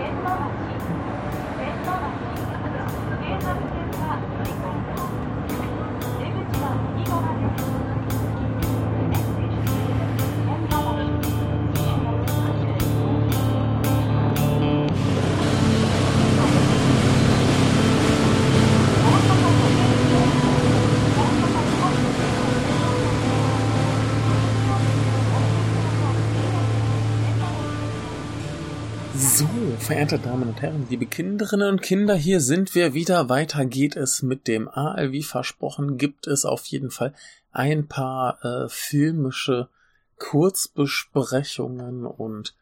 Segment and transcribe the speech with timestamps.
[0.00, 0.48] 電車橋
[1.60, 3.36] 電車橋各路の名
[4.00, 5.09] は乗り換えです
[29.90, 33.28] verehrte Damen und Herren, liebe Kinderinnen und Kinder, hier sind wir wieder.
[33.28, 35.10] Weiter geht es mit dem AL.
[35.10, 37.12] Wie versprochen gibt es auf jeden Fall
[37.50, 39.68] ein paar äh, filmische
[40.16, 42.54] Kurzbesprechungen und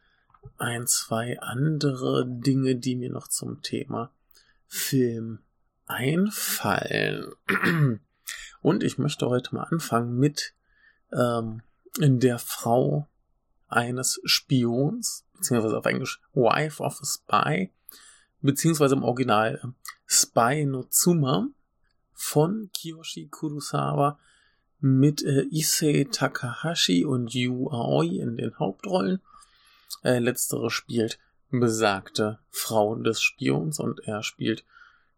[0.57, 4.11] ein, zwei andere Dinge, die mir noch zum Thema
[4.67, 5.41] Film
[5.87, 7.27] einfallen.
[8.63, 10.55] Und ich möchte heute mal anfangen mit
[11.13, 11.61] ähm,
[11.99, 13.07] der Frau
[13.69, 17.71] eines Spions, beziehungsweise auf Englisch Wife of a Spy,
[18.41, 19.69] beziehungsweise im Original äh,
[20.07, 21.49] Spy no Tsuma
[22.13, 24.19] von Kiyoshi Kurosawa
[24.81, 29.21] mit äh, Issei Takahashi und Yu Aoi in den Hauptrollen.
[30.05, 31.19] Äh, letztere spielt
[31.51, 34.65] besagte Frau des Spions und er spielt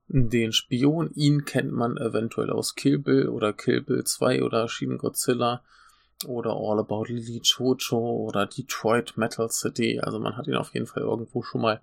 [0.09, 1.11] den Spion.
[1.15, 5.63] Ihn kennt man eventuell aus Kill Bill oder Kill Bill 2 oder Shin Godzilla
[6.27, 10.01] oder All About Lily Chocho oder Detroit Metal City.
[10.01, 11.81] Also man hat ihn auf jeden Fall irgendwo schon mal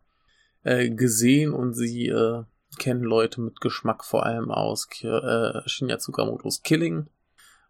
[0.64, 2.44] äh, gesehen und sie äh,
[2.78, 7.08] kennen Leute mit Geschmack vor allem aus äh, Shinya Tsukamotos Killing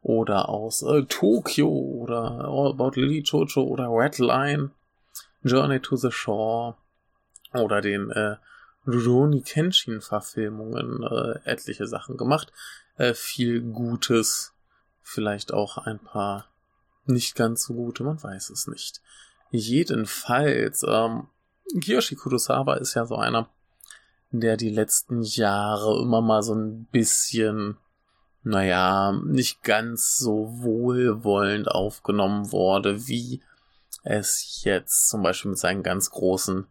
[0.02, 4.72] oder aus äh, Tokyo oder All About Lily Chocho oder Red Line,
[5.44, 6.76] Journey to the Shore
[7.54, 8.36] oder den äh,
[8.86, 12.52] Rurouni Kenshin Verfilmungen äh, etliche Sachen gemacht.
[12.98, 14.54] Äh, viel Gutes,
[15.02, 16.48] vielleicht auch ein paar
[17.10, 19.02] nicht ganz so gute, man weiß es nicht.
[19.52, 21.28] Jedenfalls, ähm,
[21.80, 23.50] Kiyoshi Kurosawa ist ja so einer,
[24.32, 27.78] der die letzten Jahre immer mal so ein bisschen,
[28.44, 33.42] naja, nicht ganz so wohlwollend aufgenommen wurde, wie
[34.04, 36.68] es jetzt zum Beispiel mit seinen ganz großen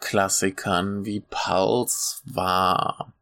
[0.00, 3.12] Klassikern wie Pulse war.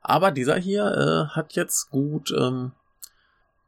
[0.00, 2.72] Aber dieser hier äh, hat jetzt gut ähm,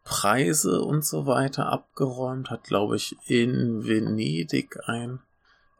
[0.06, 5.20] Preise und so weiter abgeräumt, hat, glaube ich, in Venedig einen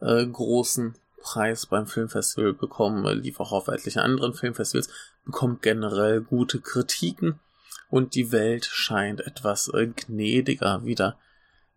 [0.01, 4.89] äh, großen Preis beim Filmfestival bekommen, lief auch auf etlichen anderen Filmfestivals,
[5.25, 7.39] bekommt generell gute Kritiken
[7.89, 11.17] und die Welt scheint etwas äh, gnädiger wieder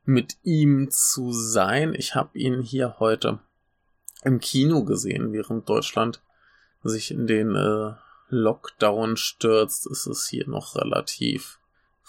[0.03, 1.93] mit ihm zu sein.
[1.93, 3.39] Ich habe ihn hier heute
[4.23, 6.23] im Kino gesehen, während Deutschland
[6.81, 7.93] sich in den äh,
[8.29, 11.58] Lockdown stürzt, ist es hier noch relativ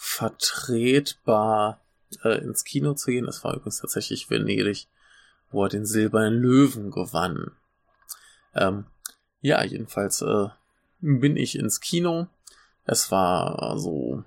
[0.03, 1.79] vertretbar
[2.23, 3.27] äh, ins Kino zu gehen.
[3.27, 4.87] Es war übrigens tatsächlich Venedig,
[5.51, 7.51] wo er den silbernen Löwen gewann.
[8.55, 8.85] Ähm,
[9.41, 10.47] ja, jedenfalls äh,
[11.01, 12.25] bin ich ins Kino.
[12.83, 14.23] Es war so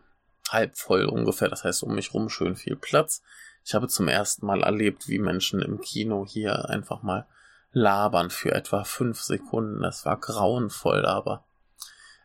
[0.49, 3.21] halb voll ungefähr, das heißt um mich rum schön viel Platz.
[3.65, 7.27] Ich habe zum ersten Mal erlebt, wie Menschen im Kino hier einfach mal
[7.73, 9.83] labern für etwa fünf Sekunden.
[9.83, 11.45] Es war grauenvoll, aber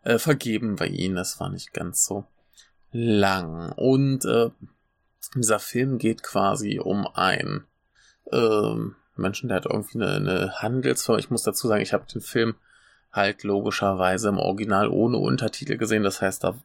[0.04, 1.18] äh, vergeben wir ihnen.
[1.18, 2.28] Es war nicht ganz so
[2.92, 3.72] lang.
[3.74, 4.50] Und äh,
[5.36, 7.66] dieser Film geht quasi um einen
[8.32, 8.76] äh,
[9.16, 11.20] Menschen, der hat irgendwie eine, eine Handelsfirma.
[11.20, 12.56] Ich muss dazu sagen, ich habe den Film
[13.12, 16.04] halt logischerweise im Original ohne Untertitel gesehen.
[16.04, 16.56] Das heißt, da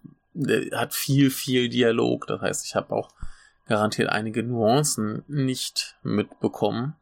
[0.72, 2.26] hat viel, viel Dialog.
[2.26, 3.10] Das heißt, ich habe auch
[3.66, 6.96] garantiert einige Nuancen nicht mitbekommen.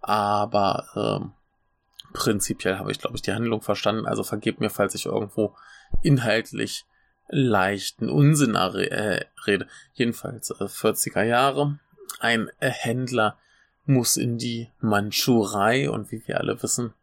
[0.00, 4.06] Aber äh, prinzipiell habe ich, glaube ich, die Handlung verstanden.
[4.06, 5.54] Also vergebt mir, falls ich irgendwo
[6.02, 6.84] inhaltlich
[7.28, 9.66] leichten Unsinn äh, rede.
[9.94, 11.78] Jedenfalls äh, 40er Jahre.
[12.20, 13.38] Ein äh, Händler
[13.86, 16.94] muss in die Mandschurei und wie wir alle wissen,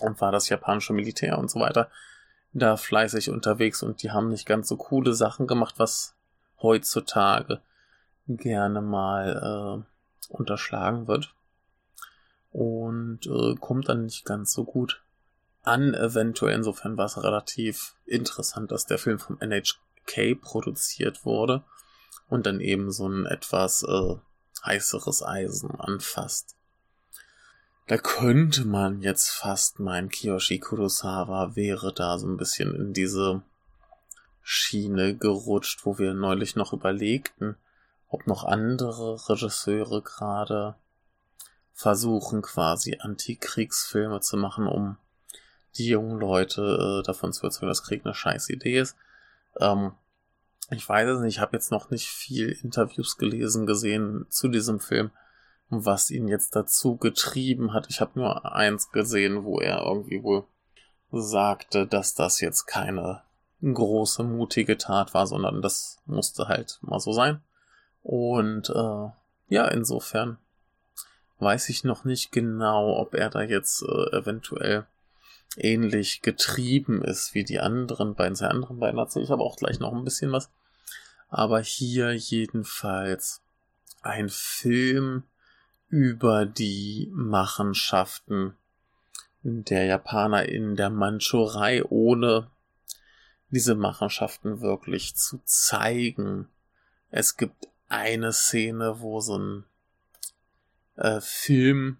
[0.00, 1.90] und war das japanische Militär und so weiter,
[2.52, 6.14] da fleißig unterwegs und die haben nicht ganz so coole Sachen gemacht, was
[6.62, 7.60] heutzutage
[8.28, 11.34] gerne mal äh, unterschlagen wird.
[12.50, 15.02] Und äh, kommt dann nicht ganz so gut
[15.66, 16.54] an, eventuell.
[16.54, 21.64] Insofern war es relativ interessant, dass der Film vom NHK produziert wurde
[22.28, 24.16] und dann eben so ein etwas äh,
[24.64, 26.56] heißeres Eisen anfasst.
[27.86, 33.42] Da könnte man jetzt fast meinen, Kiyoshi Kurosawa wäre da so ein bisschen in diese
[34.42, 37.56] Schiene gerutscht, wo wir neulich noch überlegten,
[38.08, 40.74] ob noch andere Regisseure gerade
[41.74, 44.96] versuchen, quasi Antikriegsfilme zu machen, um
[45.78, 48.96] die jungen Leute äh, davon zu überzeugen, dass Krieg eine scheiß Idee ist.
[49.58, 49.92] Ähm,
[50.70, 54.80] ich weiß es nicht, ich habe jetzt noch nicht viel Interviews gelesen, gesehen zu diesem
[54.80, 55.10] Film.
[55.68, 57.88] was ihn jetzt dazu getrieben hat.
[57.90, 60.44] Ich habe nur eins gesehen, wo er irgendwie wohl
[61.10, 63.22] sagte, dass das jetzt keine
[63.62, 67.42] große, mutige Tat war, sondern das musste halt mal so sein.
[68.02, 69.08] Und äh,
[69.48, 70.38] ja, insofern
[71.38, 74.86] weiß ich noch nicht genau, ob er da jetzt äh, eventuell
[75.56, 78.36] ähnlich getrieben ist wie die anderen beiden.
[78.36, 80.50] Zwei anderen beiden erzähle ich aber auch gleich noch ein bisschen was.
[81.28, 83.42] Aber hier jedenfalls
[84.02, 85.24] ein Film
[85.88, 88.54] über die Machenschaften
[89.42, 92.50] der Japaner in der Mandschurei, ohne
[93.50, 96.48] diese Machenschaften wirklich zu zeigen.
[97.10, 99.64] Es gibt eine Szene, wo so ein
[100.96, 101.98] äh, Film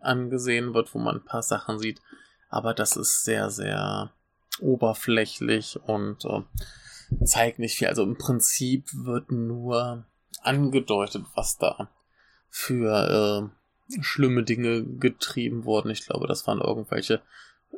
[0.00, 2.00] angesehen wird, wo man ein paar Sachen sieht,
[2.56, 4.10] aber das ist sehr, sehr
[4.60, 6.42] oberflächlich und äh,
[7.24, 7.88] zeigt nicht viel.
[7.88, 10.06] Also im Prinzip wird nur
[10.42, 11.90] angedeutet, was da
[12.48, 13.52] für
[13.92, 15.90] äh, schlimme Dinge getrieben wurden.
[15.90, 17.20] Ich glaube, das waren irgendwelche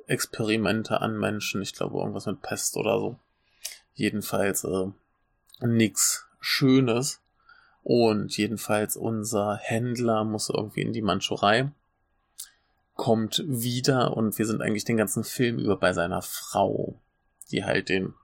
[0.06, 1.60] Experimente an Menschen.
[1.62, 3.18] Ich glaube, irgendwas mit Pest oder so.
[3.94, 4.86] Jedenfalls äh,
[5.60, 7.20] nichts Schönes.
[7.82, 11.72] Und jedenfalls unser Händler muss irgendwie in die Mandschurei,
[12.98, 17.00] kommt wieder und wir sind eigentlich den ganzen Film über bei seiner Frau,
[17.52, 18.14] die halt den,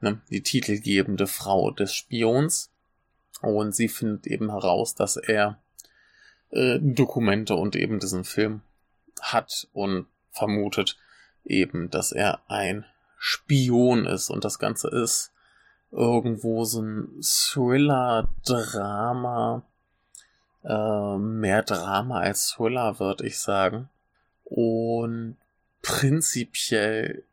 [0.00, 2.70] ne, die titelgebende Frau des Spions.
[3.40, 5.58] Und sie findet eben heraus, dass er
[6.50, 8.60] äh, Dokumente und eben diesen Film
[9.22, 10.98] hat und vermutet
[11.42, 12.84] eben, dass er ein
[13.16, 15.32] Spion ist und das Ganze ist
[15.90, 19.62] irgendwo so ein Thriller-Drama,
[20.62, 23.88] äh, mehr Drama als Thriller, würde ich sagen.
[24.50, 25.36] Und
[25.82, 27.24] prinzipiell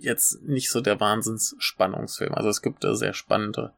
[0.00, 2.34] jetzt nicht so der Wahnsinns-Spannungsfilm.
[2.34, 3.72] Also es gibt da sehr spannende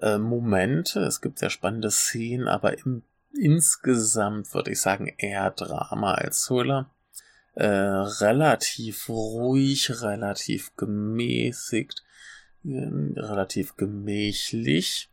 [0.00, 3.02] äh, Momente, es gibt sehr spannende Szenen, aber im,
[3.32, 6.90] insgesamt würde ich sagen eher Drama als Thriller.
[7.54, 12.04] Äh, relativ ruhig, relativ gemäßigt
[12.64, 15.08] relativ gemächlich.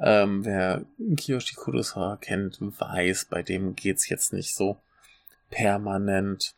[0.00, 0.84] Ähm, wer
[1.16, 4.78] Kiyoshi Kurosawa kennt, weiß, bei dem geht's jetzt nicht so
[5.50, 6.54] permanent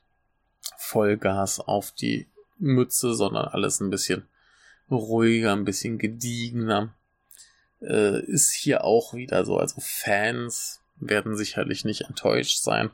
[0.77, 2.29] Vollgas auf die
[2.59, 4.29] Mütze, sondern alles ein bisschen
[4.91, 6.95] ruhiger, ein bisschen gediegener.
[7.81, 9.57] Äh, ist hier auch wieder so.
[9.57, 12.91] Also Fans werden sicherlich nicht enttäuscht sein.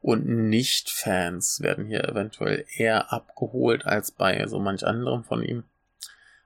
[0.00, 5.64] Und Nicht-Fans werden hier eventuell eher abgeholt als bei so manch anderem von ihm.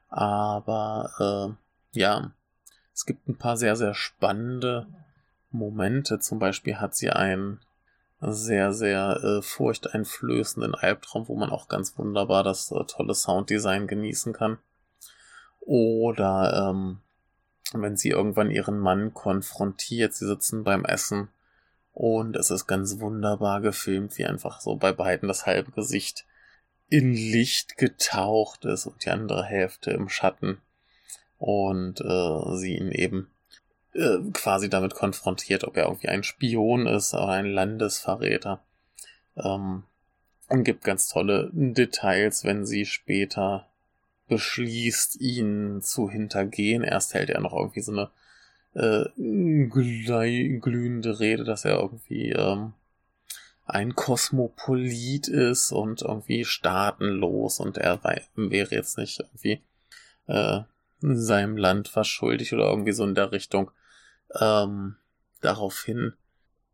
[0.08, 1.56] Aber
[1.94, 2.32] äh, ja,
[2.94, 4.86] es gibt ein paar sehr, sehr spannende
[5.50, 6.18] Momente.
[6.20, 7.60] Zum Beispiel hat sie einen
[8.20, 14.32] sehr, sehr äh, furchteinflößenden Albtraum, wo man auch ganz wunderbar das äh, tolle Sounddesign genießen
[14.32, 14.58] kann.
[15.60, 16.98] Oder ähm,
[17.72, 21.28] wenn sie irgendwann ihren Mann konfrontiert, sie sitzen beim Essen
[21.92, 26.26] und es ist ganz wunderbar gefilmt, wie einfach so bei beiden das halbe Gesicht
[26.88, 30.60] in Licht getaucht ist und die andere Hälfte im Schatten
[31.38, 33.30] und äh, sie ihn eben
[33.94, 38.60] äh, quasi damit konfrontiert, ob er irgendwie ein Spion ist oder ein Landesverräter.
[39.36, 39.84] Ähm,
[40.48, 43.68] und gibt ganz tolle Details, wenn sie später
[44.28, 46.82] beschließt, ihn zu hintergehen.
[46.82, 48.10] Erst hält er noch irgendwie so eine
[48.74, 52.72] äh, glühende Rede, dass er irgendwie ähm,
[53.66, 58.02] ein Kosmopolit ist und irgendwie staatenlos und er
[58.34, 59.60] wäre jetzt nicht irgendwie
[60.26, 60.60] äh,
[61.00, 63.70] seinem Land verschuldig oder irgendwie so in der Richtung.
[64.38, 64.96] Ähm,
[65.40, 66.14] daraufhin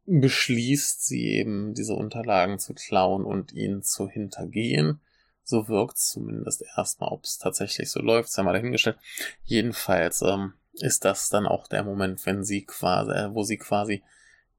[0.07, 5.01] beschließt sie eben, diese Unterlagen zu klauen und ihn zu hintergehen.
[5.43, 8.99] So wirkt es zumindest erstmal, ob es tatsächlich so läuft, sei mal dahingestellt.
[9.45, 14.03] Jedenfalls ähm, ist das dann auch der Moment, wenn sie quasi, äh, wo sie quasi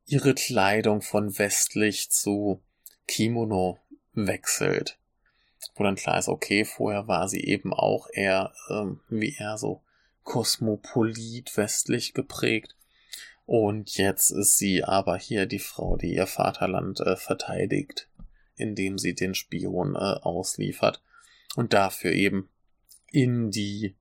[0.05, 2.61] ihre Kleidung von westlich zu
[3.07, 3.79] Kimono
[4.13, 4.97] wechselt.
[5.75, 9.81] Wo dann klar ist, okay, vorher war sie eben auch eher, ähm, wie er so
[10.23, 12.76] kosmopolit westlich geprägt.
[13.47, 18.09] Und jetzt ist sie aber hier die Frau, die ihr Vaterland äh, verteidigt,
[18.57, 21.01] indem sie den Spion äh, ausliefert
[21.55, 22.49] und dafür eben
[23.09, 23.95] in die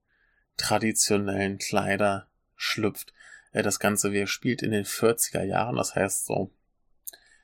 [0.56, 2.26] traditionellen Kleider
[2.56, 3.12] schlüpft.
[3.52, 6.50] Äh, das Ganze wir spielt in den 40er Jahren, das heißt so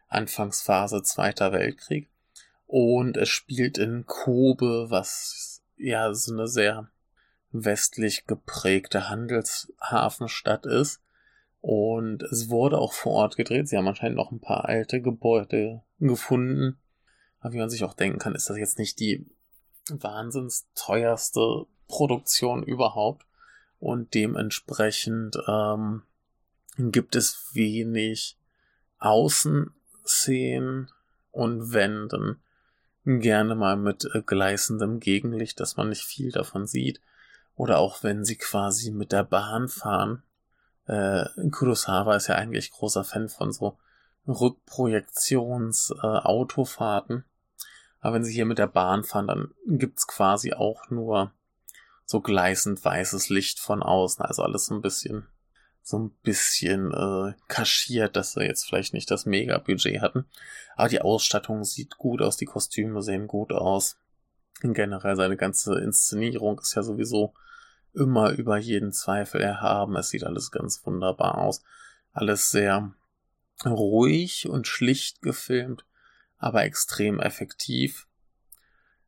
[0.09, 2.11] Anfangsphase Zweiter Weltkrieg.
[2.67, 6.91] Und es spielt in Kobe, was ja so eine sehr
[7.53, 11.02] westlich geprägte Handelshafenstadt ist.
[11.63, 13.69] Und es wurde auch vor Ort gedreht.
[13.69, 16.79] Sie haben anscheinend noch ein paar alte Gebäude gefunden.
[17.41, 19.27] Aber wie man sich auch denken kann, ist das jetzt nicht die
[19.89, 23.27] wahnsinns teuerste Produktion überhaupt
[23.83, 26.03] und dementsprechend ähm,
[26.79, 28.39] gibt es wenig
[28.99, 30.89] Außenszenen
[31.33, 32.41] und Wänden
[33.05, 37.01] gerne mal mit äh, gleißendem Gegenlicht, dass man nicht viel davon sieht.
[37.57, 40.23] Oder auch wenn sie quasi mit der Bahn fahren.
[40.87, 43.77] Äh, Kurosawa ist ja eigentlich großer Fan von so
[44.27, 47.19] Rückprojektions-Autofahrten.
[47.19, 47.23] Äh,
[48.01, 51.33] Aber wenn sie hier mit der Bahn fahren, dann gibt's quasi auch nur
[52.05, 54.25] so gleißend weißes Licht von außen.
[54.25, 55.27] Also alles so ein bisschen,
[55.83, 60.27] so ein bisschen äh, kaschiert, dass sie jetzt vielleicht nicht das Mega-Budget hatten.
[60.77, 63.97] Aber die Ausstattung sieht gut aus, die Kostüme sehen gut aus.
[64.61, 67.35] Generell seine ganze Inszenierung ist ja sowieso
[67.95, 69.97] immer über jeden Zweifel erhaben.
[69.97, 71.63] Es sieht alles ganz wunderbar aus.
[72.13, 72.93] Alles sehr
[73.65, 75.85] ruhig und schlicht gefilmt,
[76.39, 78.07] aber extrem effektiv.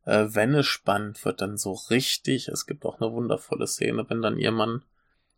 [0.05, 2.47] Äh, wenn es spannend wird, dann so richtig.
[2.47, 4.83] Es gibt auch eine wundervolle Szene, wenn dann ihr Mann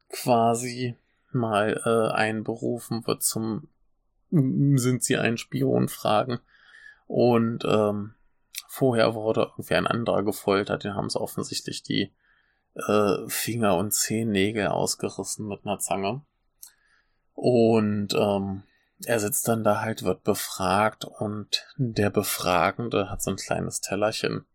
[0.10, 0.96] quasi
[1.32, 3.70] mal äh, einberufen wird zum
[4.30, 6.40] sind sie ein Spion fragen
[7.08, 8.14] und ähm,
[8.68, 12.12] vorher wurde irgendwie ein anderer gefoltert, den haben sie offensichtlich die
[12.88, 16.22] äh, Finger und Zehennägel ausgerissen mit einer Zange
[17.38, 18.64] und ähm,
[19.06, 24.46] er sitzt dann da halt, wird befragt und der Befragende hat so ein kleines Tellerchen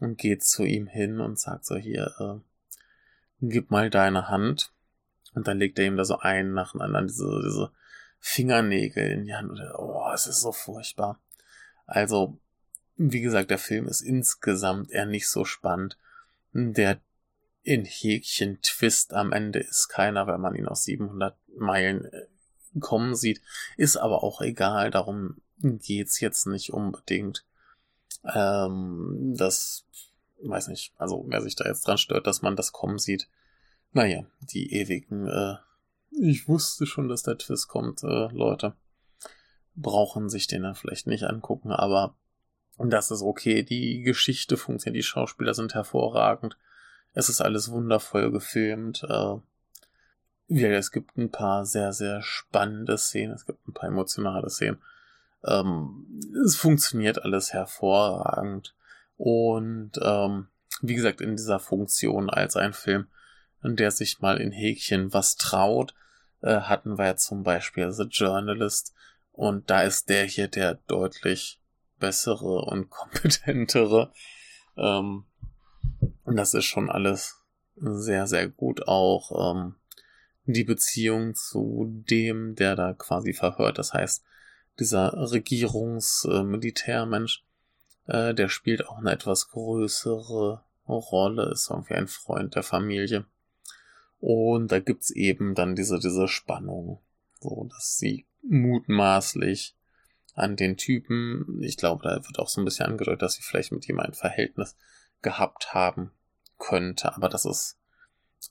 [0.00, 2.40] und geht zu ihm hin und sagt so hier, äh,
[3.42, 4.72] gib mal deine Hand.
[5.34, 7.70] Und dann legt er ihm da so einen nach dem anderen diese, diese
[8.18, 9.50] Fingernägel in die Hand.
[9.50, 11.20] Und er, oh, es ist so furchtbar.
[11.84, 12.38] Also,
[12.96, 15.98] wie gesagt, der Film ist insgesamt eher nicht so spannend.
[16.54, 16.98] Der
[17.66, 22.26] in Häkchen Twist am Ende ist keiner, weil man ihn aus 700 Meilen äh,
[22.78, 23.42] kommen sieht.
[23.76, 27.44] Ist aber auch egal, darum geht's jetzt nicht unbedingt.
[28.22, 29.84] Ähm, das,
[30.44, 33.28] weiß nicht, also wer sich da jetzt dran stört, dass man das kommen sieht.
[33.90, 35.56] Naja, die ewigen, äh,
[36.12, 38.76] ich wusste schon, dass der Twist kommt, äh, Leute.
[39.74, 42.16] Brauchen sich den dann vielleicht nicht angucken, aber
[42.78, 43.64] das ist okay.
[43.64, 46.56] Die Geschichte funktioniert, die Schauspieler sind hervorragend.
[47.16, 49.02] Es ist alles wundervoll gefilmt.
[49.08, 49.36] Äh,
[50.48, 54.82] ja, es gibt ein paar sehr, sehr spannende Szenen, es gibt ein paar emotionale Szenen.
[55.42, 58.74] Ähm, es funktioniert alles hervorragend.
[59.16, 60.48] Und ähm,
[60.82, 63.06] wie gesagt, in dieser Funktion als ein Film,
[63.62, 65.94] in der sich mal in Häkchen was traut,
[66.42, 68.92] äh, hatten wir ja zum Beispiel The Journalist.
[69.32, 71.62] Und da ist der hier der deutlich
[71.98, 74.12] bessere und kompetentere.
[74.76, 75.24] Ähm,
[76.34, 77.36] das ist schon alles
[77.76, 78.88] sehr, sehr gut.
[78.88, 79.76] Auch ähm,
[80.44, 83.78] die Beziehung zu dem, der da quasi verhört.
[83.78, 84.24] Das heißt,
[84.78, 87.44] dieser Regierungsmilitärmensch,
[88.08, 93.26] äh, äh, der spielt auch eine etwas größere Rolle, ist irgendwie ein Freund der Familie.
[94.20, 97.00] Und da gibt's eben dann diese, diese Spannung,
[97.40, 99.74] so dass sie mutmaßlich
[100.34, 103.72] an den Typen, ich glaube, da wird auch so ein bisschen angedeutet, dass sie vielleicht
[103.72, 104.76] mit jemandem ein Verhältnis
[105.22, 106.12] gehabt haben
[106.58, 107.78] könnte, aber das ist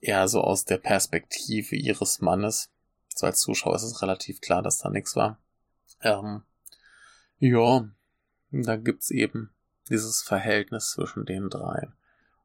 [0.01, 2.69] eher so aus der Perspektive ihres Mannes.
[3.15, 5.39] So als Zuschauer ist es relativ klar, dass da nichts war.
[6.01, 6.43] Ähm,
[7.39, 7.87] ja,
[8.51, 9.51] da gibt's eben
[9.89, 11.93] dieses Verhältnis zwischen den dreien.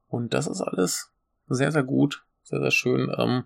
[0.08, 1.10] Und das ist alles
[1.48, 3.12] sehr, sehr gut, sehr, sehr schön.
[3.16, 3.44] Ähm,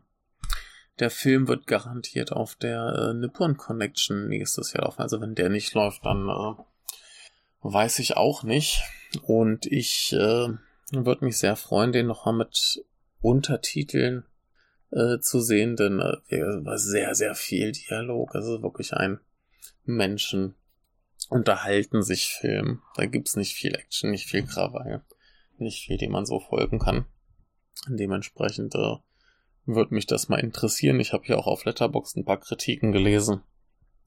[0.99, 5.02] der Film wird garantiert auf der äh, Nippon Connection nächstes Jahr laufen.
[5.02, 6.62] Also wenn der nicht läuft, dann äh,
[7.62, 8.83] weiß ich auch nicht.
[9.23, 10.49] Und ich äh,
[10.92, 12.85] würde mich sehr freuen, den nochmal mit
[13.21, 14.25] Untertiteln
[14.90, 18.35] äh, zu sehen, denn äh, war sehr, sehr viel Dialog.
[18.35, 19.21] Also wirklich ein
[19.85, 20.54] Menschen
[21.28, 22.83] unterhalten sich Film.
[22.97, 25.04] Da gibt's nicht viel Action, nicht viel Krawall,
[25.59, 27.06] nicht viel, dem man so folgen kann.
[27.88, 28.97] Dementsprechend äh,
[29.66, 31.00] würde mich das mal interessieren.
[31.00, 33.42] Ich habe hier auch auf Letterboxd ein paar Kritiken gelesen,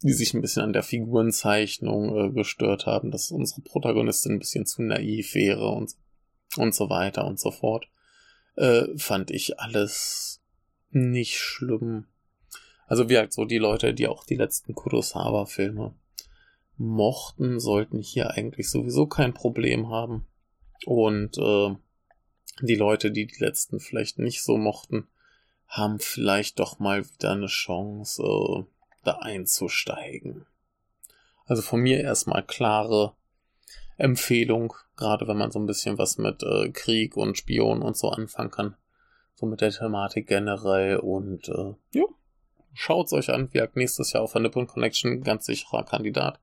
[0.03, 4.65] die sich ein bisschen an der Figurenzeichnung äh, gestört haben, dass unsere Protagonistin ein bisschen
[4.65, 5.95] zu naiv wäre und,
[6.55, 7.87] und so weiter und so fort.
[8.55, 10.41] Äh, fand ich alles
[10.91, 12.05] nicht schlimm.
[12.87, 15.93] Also wie halt so die Leute, die auch die letzten Kurosawa-Filme
[16.77, 20.27] mochten, sollten hier eigentlich sowieso kein Problem haben.
[20.85, 21.75] Und äh,
[22.61, 25.07] die Leute, die die letzten vielleicht nicht so mochten,
[25.67, 28.63] haben vielleicht doch mal wieder eine Chance, äh,
[29.03, 30.45] da einzusteigen.
[31.45, 33.13] Also von mir erstmal klare
[33.97, 38.09] Empfehlung, gerade wenn man so ein bisschen was mit äh, Krieg und Spion und so
[38.09, 38.75] anfangen kann.
[39.35, 42.05] So mit der Thematik generell und äh, ja,
[42.79, 43.51] Schaut es euch an.
[43.53, 46.39] Wir nächstes Jahr auf der Nippon Connection ganz sicherer Kandidat.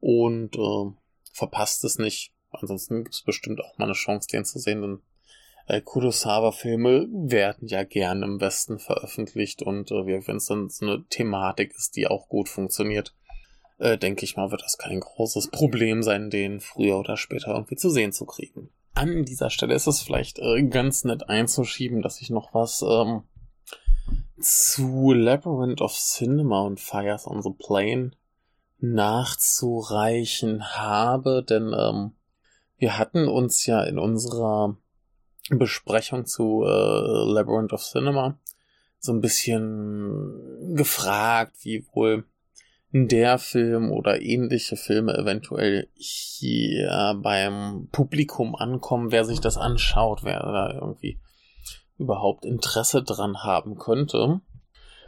[0.00, 0.90] Und äh,
[1.34, 2.32] verpasst es nicht.
[2.50, 4.80] Ansonsten gibt es bestimmt auch mal eine Chance, den zu sehen.
[4.80, 5.02] Denn
[5.66, 9.62] äh, Kurosawa-Filme werden ja gern im Westen veröffentlicht.
[9.62, 13.14] Und äh, wenn es dann so eine Thematik ist, die auch gut funktioniert,
[13.78, 17.76] äh, denke ich mal, wird das kein großes Problem sein, den früher oder später irgendwie
[17.76, 18.70] zu sehen zu kriegen.
[18.94, 23.24] An dieser Stelle ist es vielleicht äh, ganz nett einzuschieben, dass ich noch was ähm,
[24.40, 28.12] zu Labyrinth of Cinema und Fires on the Plane
[28.78, 32.12] nachzureichen habe, denn ähm,
[32.78, 34.76] wir hatten uns ja in unserer
[35.50, 38.38] Besprechung zu äh, Labyrinth of Cinema
[38.98, 42.24] so ein bisschen gefragt, wie wohl
[42.92, 50.40] der Film oder ähnliche Filme eventuell hier beim Publikum ankommen, wer sich das anschaut, wer
[50.40, 51.20] da irgendwie
[51.98, 54.40] überhaupt Interesse dran haben könnte.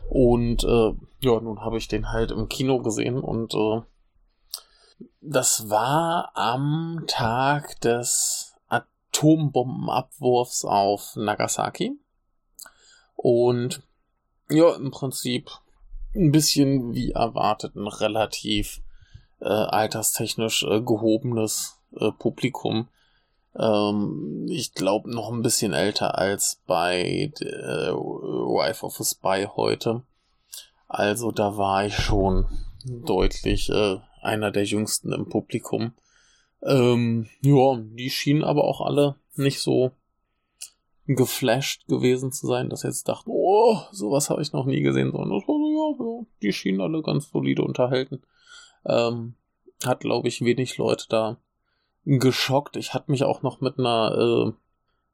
[0.09, 3.80] Und äh, ja, nun habe ich den halt im Kino gesehen und äh,
[5.21, 8.48] das war am Tag des
[9.18, 11.98] Atombombenabwurfs auf Nagasaki.
[13.16, 13.82] Und
[14.48, 15.50] ja, im Prinzip
[16.14, 18.80] ein bisschen wie erwartet ein relativ
[19.40, 22.88] äh, alterstechnisch äh, gehobenes äh, Publikum.
[23.56, 30.02] Ähm, ich glaube noch ein bisschen älter als bei äh, Wife of a Spy heute.
[30.87, 32.46] Also da war ich schon
[32.84, 35.92] deutlich äh, einer der jüngsten im Publikum.
[36.62, 39.93] Ähm, ja, die schienen aber auch alle nicht so
[41.07, 45.38] geflasht gewesen zu sein, dass jetzt dachten, oh, sowas habe ich noch nie gesehen, sondern
[45.38, 48.23] das war so, ja, ja, die schienen alle ganz solide unterhalten.
[48.85, 49.35] Ähm,
[49.85, 51.38] hat, glaube ich, wenig Leute da
[52.05, 52.77] geschockt.
[52.77, 54.53] Ich hatte mich auch noch mit einer äh,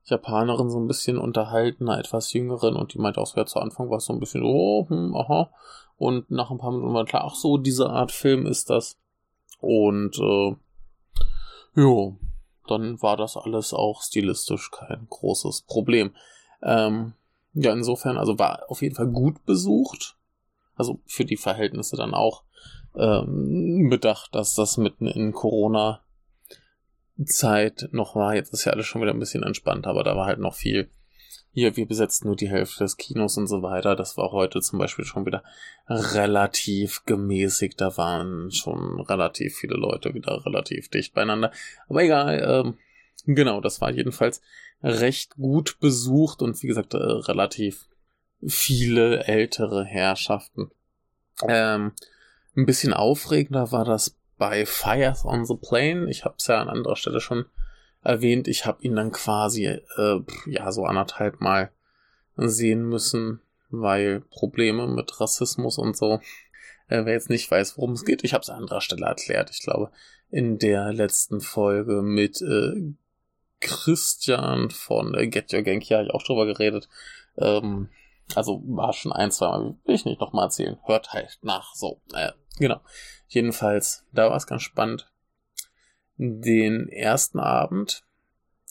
[0.04, 3.88] Japanerin so ein bisschen unterhalten, einer etwas jüngeren, und die meinte auch, ja, zu Anfang
[3.88, 5.50] war so ein bisschen, oh, hm, aha.
[5.96, 8.98] Und nach ein paar Minuten war klar, ach so, diese Art Film ist das.
[9.60, 10.56] Und äh,
[11.74, 12.12] ja,
[12.66, 16.14] dann war das alles auch stilistisch kein großes Problem.
[16.62, 17.14] Ähm,
[17.52, 20.16] ja, insofern, also war auf jeden Fall gut besucht.
[20.76, 22.42] Also für die Verhältnisse dann auch
[22.96, 26.00] ähm, bedacht, dass das mitten in Corona
[27.24, 28.34] Zeit noch war.
[28.34, 30.90] Jetzt ist ja alles schon wieder ein bisschen entspannt, aber da war halt noch viel
[31.54, 33.94] hier, wir besetzen nur die Hälfte des Kinos und so weiter.
[33.94, 35.44] Das war heute zum Beispiel schon wieder
[35.88, 37.80] relativ gemäßigt.
[37.80, 41.52] Da waren schon relativ viele Leute wieder relativ dicht beieinander.
[41.88, 42.78] Aber egal, ähm,
[43.24, 44.42] genau, das war jedenfalls
[44.82, 47.86] recht gut besucht und wie gesagt, äh, relativ
[48.44, 50.72] viele ältere Herrschaften.
[51.46, 51.92] Ähm,
[52.56, 56.10] ein bisschen aufregender war das bei Fires on the Plane.
[56.10, 57.44] Ich habe es ja an anderer Stelle schon
[58.04, 58.46] erwähnt.
[58.48, 61.70] Ich habe ihn dann quasi äh, ja so anderthalb Mal
[62.36, 63.40] sehen müssen,
[63.70, 66.20] weil Probleme mit Rassismus und so.
[66.88, 69.50] Äh, wer jetzt nicht weiß, worum es geht, ich habe es an anderer Stelle erklärt.
[69.50, 69.90] Ich glaube,
[70.30, 72.94] in der letzten Folge mit äh,
[73.60, 76.88] Christian von äh, Get Your Genki habe ich auch drüber geredet.
[77.38, 77.88] Ähm,
[78.34, 80.78] also war schon ein, zwei Mal, will ich nicht nochmal erzählen.
[80.84, 82.00] Hört halt nach, so.
[82.14, 82.80] Äh, genau.
[83.28, 85.10] Jedenfalls, da war es ganz spannend
[86.16, 88.04] den ersten Abend,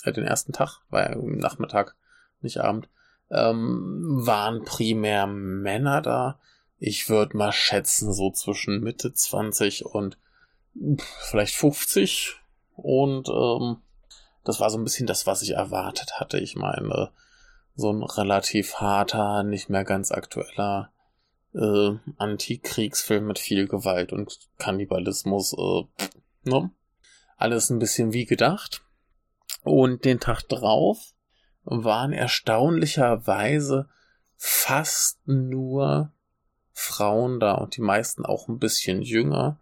[0.04, 1.96] äh, den ersten Tag, war ja Nachmittag,
[2.42, 2.90] nicht Abend,
[3.32, 6.40] ähm, waren primär Männer da.
[6.80, 10.18] Ich würde mal schätzen, so zwischen Mitte 20 und
[11.20, 12.40] vielleicht 50.
[12.76, 13.78] Und ähm,
[14.44, 16.40] das war so ein bisschen das, was ich erwartet hatte.
[16.40, 17.12] Ich meine,
[17.76, 20.92] so ein relativ harter, nicht mehr ganz aktueller
[21.54, 25.54] äh, Antikriegsfilm mit viel Gewalt und Kannibalismus.
[25.54, 25.84] Äh,
[26.44, 26.72] ne?
[27.38, 28.82] Alles ein bisschen wie gedacht.
[29.64, 31.14] Und den Tag drauf
[31.64, 33.88] waren erstaunlicherweise
[34.36, 36.12] fast nur
[36.74, 39.60] Frauen da und die meisten auch ein bisschen jünger.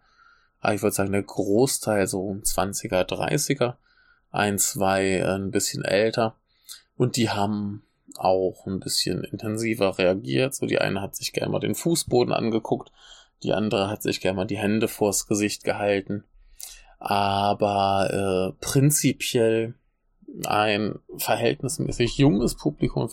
[0.60, 3.76] Aber ich würde sagen, der Großteil so 20er, 30er.
[4.30, 6.36] Ein, zwei äh, ein bisschen älter.
[6.96, 7.84] Und die haben
[8.16, 10.54] auch ein bisschen intensiver reagiert.
[10.54, 12.92] So die eine hat sich gerne mal den Fußboden angeguckt,
[13.42, 16.24] die andere hat sich gerne mal die Hände vors Gesicht gehalten
[17.02, 19.74] aber äh, prinzipiell
[20.46, 23.08] ein verhältnismäßig junges Publikum.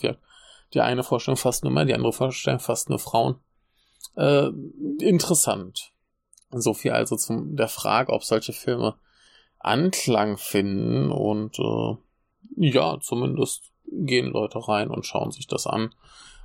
[0.72, 3.36] Die eine Vorstellung fast nur Männer, die andere Vorstellung fast nur Frauen.
[4.16, 4.50] Äh,
[5.00, 5.92] interessant.
[6.50, 8.94] So viel also zum der Frage, ob solche Filme
[9.58, 11.96] Anklang finden und äh,
[12.56, 15.94] ja, zumindest gehen Leute rein und schauen sich das an.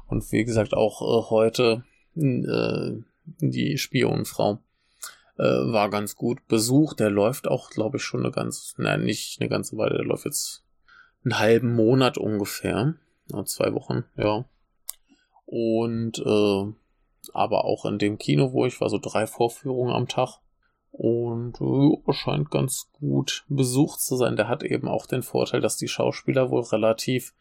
[0.08, 1.84] Und wie gesagt, auch äh, heute
[2.16, 2.92] äh,
[3.40, 4.60] die Spionenfrau
[5.38, 7.00] äh, war ganz gut besucht.
[7.00, 10.26] Der läuft auch, glaube ich, schon eine ganz, nein, nicht eine ganze Weile, der läuft
[10.26, 10.64] jetzt
[11.24, 12.96] einen halben Monat ungefähr.
[13.46, 14.46] Zwei Wochen, ja.
[15.46, 16.74] Und äh,
[17.34, 20.40] aber auch in dem Kino, wo ich war, so drei Vorführungen am Tag.
[20.92, 24.38] Und äh, scheint ganz gut besucht zu sein.
[24.38, 27.34] Der hat eben auch den Vorteil, dass die Schauspieler wohl relativ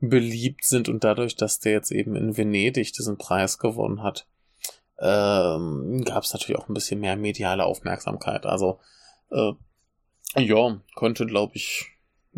[0.00, 4.26] beliebt sind und dadurch, dass der jetzt eben in Venedig diesen Preis gewonnen hat,
[5.02, 8.46] ähm, gab es natürlich auch ein bisschen mehr mediale Aufmerksamkeit.
[8.46, 8.78] Also
[9.30, 9.52] äh,
[10.36, 11.90] ja, könnte, glaube ich,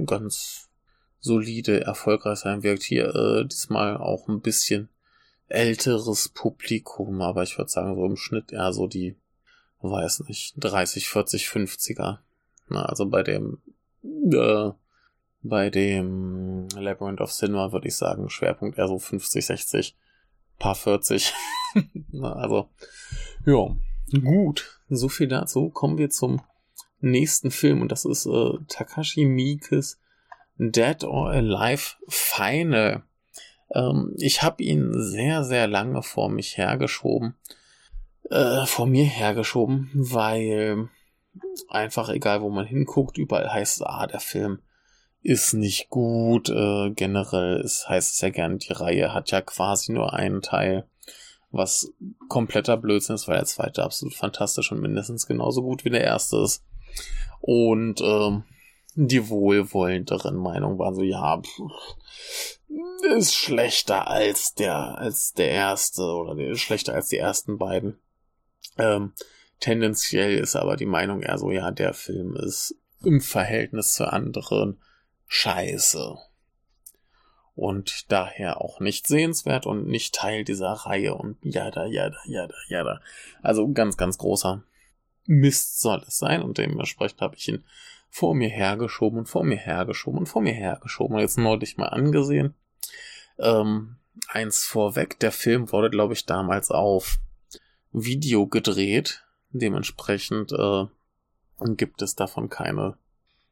[0.05, 0.71] ganz
[1.21, 2.63] solide, erfolgreich sein.
[2.63, 4.89] Wirkt hier äh, diesmal auch ein bisschen
[5.49, 9.17] älteres Publikum, aber ich würde sagen, so im Schnitt eher so die,
[9.83, 12.19] weiß nicht, 30, 40, 50er.
[12.69, 13.59] Na, also bei dem,
[14.03, 14.71] äh,
[15.43, 19.97] bei dem Labyrinth of Cinema würde ich sagen, Schwerpunkt eher so 50, 60,
[20.59, 21.33] paar 40.
[22.13, 22.69] Na, also,
[23.47, 23.77] ja,
[24.21, 24.81] gut.
[24.89, 25.71] So viel dazu.
[25.71, 26.41] Kommen wir zum
[27.01, 29.99] nächsten Film und das ist äh, Takashi Miikes
[30.57, 33.03] Dead or Alive Final.
[33.75, 37.35] Ähm, ich habe ihn sehr, sehr lange vor mich hergeschoben.
[38.31, 40.89] Äh, vor mir hergeschoben, weil
[41.69, 44.61] einfach egal, wo man hinguckt, überall heißt es, ah, der Film
[45.25, 46.51] ist nicht gut.
[46.51, 50.87] Äh, generell ist, heißt es ja gern, die Reihe hat ja quasi nur einen Teil,
[51.51, 51.93] was
[52.29, 56.37] kompletter Blödsinn ist, weil der zweite absolut fantastisch und mindestens genauso gut wie der erste
[56.39, 56.63] ist.
[57.41, 58.45] Und ähm,
[58.95, 61.99] die wohlwollenderen Meinungen waren so, ja, pff,
[63.17, 67.99] ist schlechter als der, als der erste oder schlechter als die ersten beiden.
[68.77, 69.13] Ähm,
[69.59, 74.79] tendenziell ist aber die Meinung eher so, ja, der Film ist im Verhältnis zu anderen
[75.27, 76.17] scheiße.
[77.55, 83.01] Und daher auch nicht sehenswert und nicht Teil dieser Reihe und jada, jada, jada, jada.
[83.43, 84.65] Also ganz, ganz großer
[85.27, 87.65] Mist soll es sein und dementsprechend habe ich ihn
[88.11, 91.89] vor mir hergeschoben und vor mir hergeschoben und vor mir hergeschoben und jetzt neulich mal
[91.89, 92.55] angesehen.
[93.39, 93.97] Ähm,
[94.29, 97.19] eins vorweg, der Film wurde, glaube ich, damals auf
[97.93, 99.25] Video gedreht.
[99.51, 100.87] Dementsprechend äh,
[101.77, 102.97] gibt es davon keine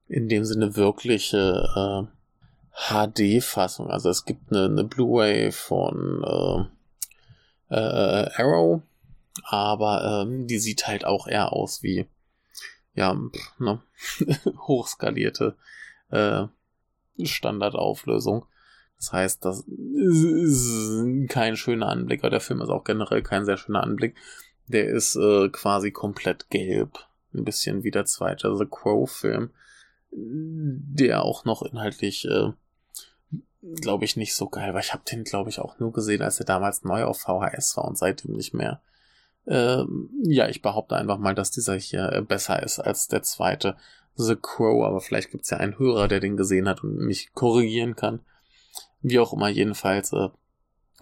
[0.09, 3.91] in dem Sinne wirkliche äh, HD-Fassung.
[3.91, 6.69] Also es gibt eine, eine Blu-ray von
[7.71, 8.83] äh, äh, Arrow,
[9.45, 12.07] aber ähm, die sieht halt auch eher aus wie
[12.95, 13.17] ja
[13.59, 13.83] ne,
[14.67, 15.57] hochskalierte
[16.11, 16.47] äh,
[17.23, 18.47] Standardauflösung.
[18.99, 23.57] Das heißt, das ist kein schöner Anblick, aber der Film ist auch generell kein sehr
[23.57, 24.15] schöner Anblick.
[24.69, 26.99] Der ist äh, quasi komplett gelb.
[27.35, 29.51] Ein bisschen wie der zweite The Crow-Film,
[30.12, 32.53] der auch noch inhaltlich, äh,
[33.81, 34.81] glaube ich, nicht so geil war.
[34.81, 37.85] Ich habe den, glaube ich, auch nur gesehen, als er damals neu auf VHS war
[37.87, 38.81] und seitdem nicht mehr.
[39.46, 43.77] Ähm, ja, ich behaupte einfach mal, dass dieser hier äh, besser ist als der zweite
[44.14, 47.96] The Crow, aber vielleicht gibt's ja einen Hörer, der den gesehen hat und mich korrigieren
[47.96, 48.20] kann.
[49.01, 50.29] Wie auch immer, jedenfalls äh,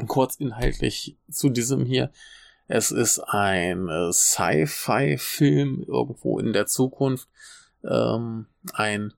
[0.06, 2.10] kurz inhaltlich zu diesem hier.
[2.68, 7.28] Es ist ein äh, Sci-Fi-Film irgendwo in der Zukunft.
[7.84, 9.12] Ähm, ein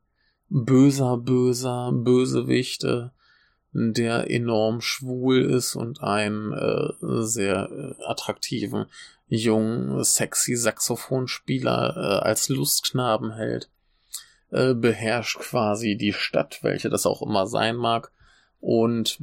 [0.49, 3.09] böser, böser Bösewicht, äh,
[3.73, 8.87] der enorm schwul ist und einen äh, sehr äh, attraktiven,
[9.29, 13.71] jungen, sexy Saxophonspieler äh, als Lustknaben hält,
[14.51, 18.13] äh, beherrscht quasi die Stadt, welche das auch immer sein mag,
[18.61, 19.21] und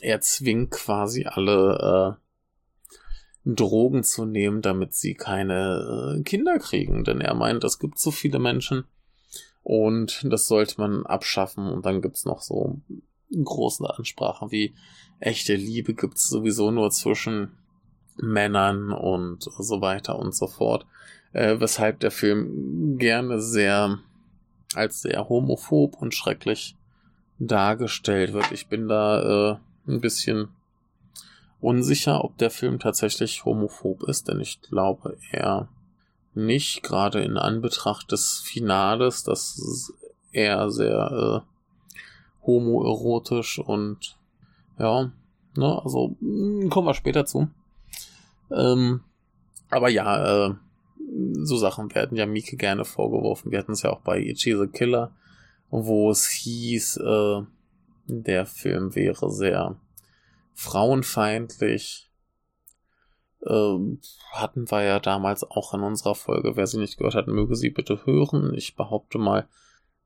[0.00, 2.29] er zwingt quasi alle äh,
[3.44, 8.10] Drogen zu nehmen, damit sie keine äh, Kinder kriegen, denn er meint, es gibt so
[8.10, 8.84] viele Menschen
[9.62, 12.80] und das sollte man abschaffen und dann gibt's noch so
[13.32, 14.74] großen Ansprachen wie
[15.20, 17.52] echte Liebe gibt's sowieso nur zwischen
[18.16, 20.86] Männern und so weiter und so fort.
[21.32, 23.98] Äh, weshalb der Film gerne sehr
[24.74, 26.76] als sehr homophob und schrecklich
[27.38, 28.52] dargestellt wird.
[28.52, 29.56] Ich bin da äh,
[29.90, 30.48] ein bisschen
[31.60, 35.68] unsicher, ob der Film tatsächlich homophob ist, denn ich glaube eher
[36.34, 39.92] nicht, gerade in Anbetracht des Finales, das
[40.32, 44.16] eher sehr äh, homoerotisch und
[44.78, 45.12] ja,
[45.56, 47.48] ne, also hm, kommen wir später zu.
[48.50, 49.02] Ähm,
[49.68, 50.54] aber ja, äh,
[51.42, 53.50] so Sachen werden ja Mieke gerne vorgeworfen.
[53.50, 55.12] Wir hatten es ja auch bei Ichi the Killer,
[55.70, 57.42] wo es hieß, äh,
[58.06, 59.76] der Film wäre sehr
[60.60, 62.10] frauenfeindlich.
[63.46, 63.78] Äh,
[64.32, 66.54] hatten wir ja damals auch in unserer Folge.
[66.54, 68.52] Wer sie nicht gehört hat, möge sie bitte hören.
[68.54, 69.48] Ich behaupte mal,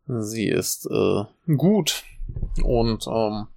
[0.06, 1.24] sie ist äh,
[1.56, 2.04] gut.
[2.62, 3.48] Und ähm,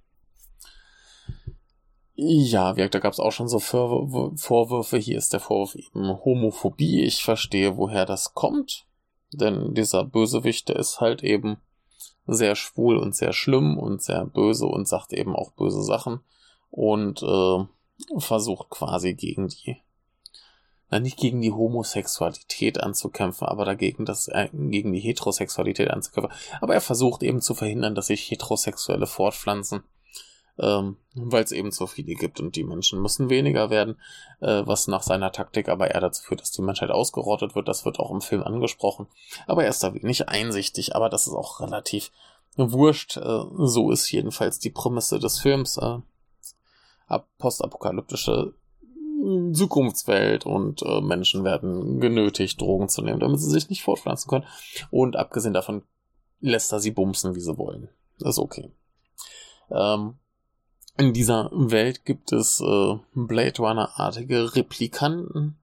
[2.16, 4.98] ja, da gab es auch schon so Vorwürfe.
[4.98, 7.04] Hier ist der Vorwurf eben Homophobie.
[7.04, 8.86] Ich verstehe, woher das kommt.
[9.32, 11.58] Denn dieser Bösewicht, der ist halt eben
[12.26, 16.20] sehr schwul und sehr schlimm und sehr böse und sagt eben auch böse Sachen
[16.70, 19.78] und äh, versucht quasi gegen die
[20.90, 26.32] na, nicht gegen die Homosexualität anzukämpfen, aber dagegen, dass er gegen die Heterosexualität anzukämpfen.
[26.60, 29.82] Aber er versucht eben zu verhindern, dass sich Heterosexuelle fortpflanzen.
[30.60, 34.00] ähm, weil es eben zu viele gibt und die Menschen müssen weniger werden,
[34.40, 37.68] äh, was nach seiner Taktik aber eher dazu führt, dass die Menschheit ausgerottet wird.
[37.68, 39.06] Das wird auch im Film angesprochen.
[39.46, 42.10] Aber er ist da wenig einsichtig, aber das ist auch relativ
[42.56, 43.18] wurscht.
[43.18, 45.76] Äh, so ist jedenfalls die Prämisse des Films.
[45.76, 45.98] Äh,
[47.38, 48.54] postapokalyptische
[49.52, 54.46] Zukunftswelt und äh, Menschen werden genötigt, Drogen zu nehmen, damit sie sich nicht fortpflanzen können.
[54.90, 55.82] Und abgesehen davon
[56.40, 57.88] lässt er sie bumsen, wie sie wollen.
[58.18, 58.70] Das ist okay.
[59.70, 60.18] Ähm,
[60.96, 65.58] in dieser Welt gibt es äh, Blade Runner-artige Replikanten.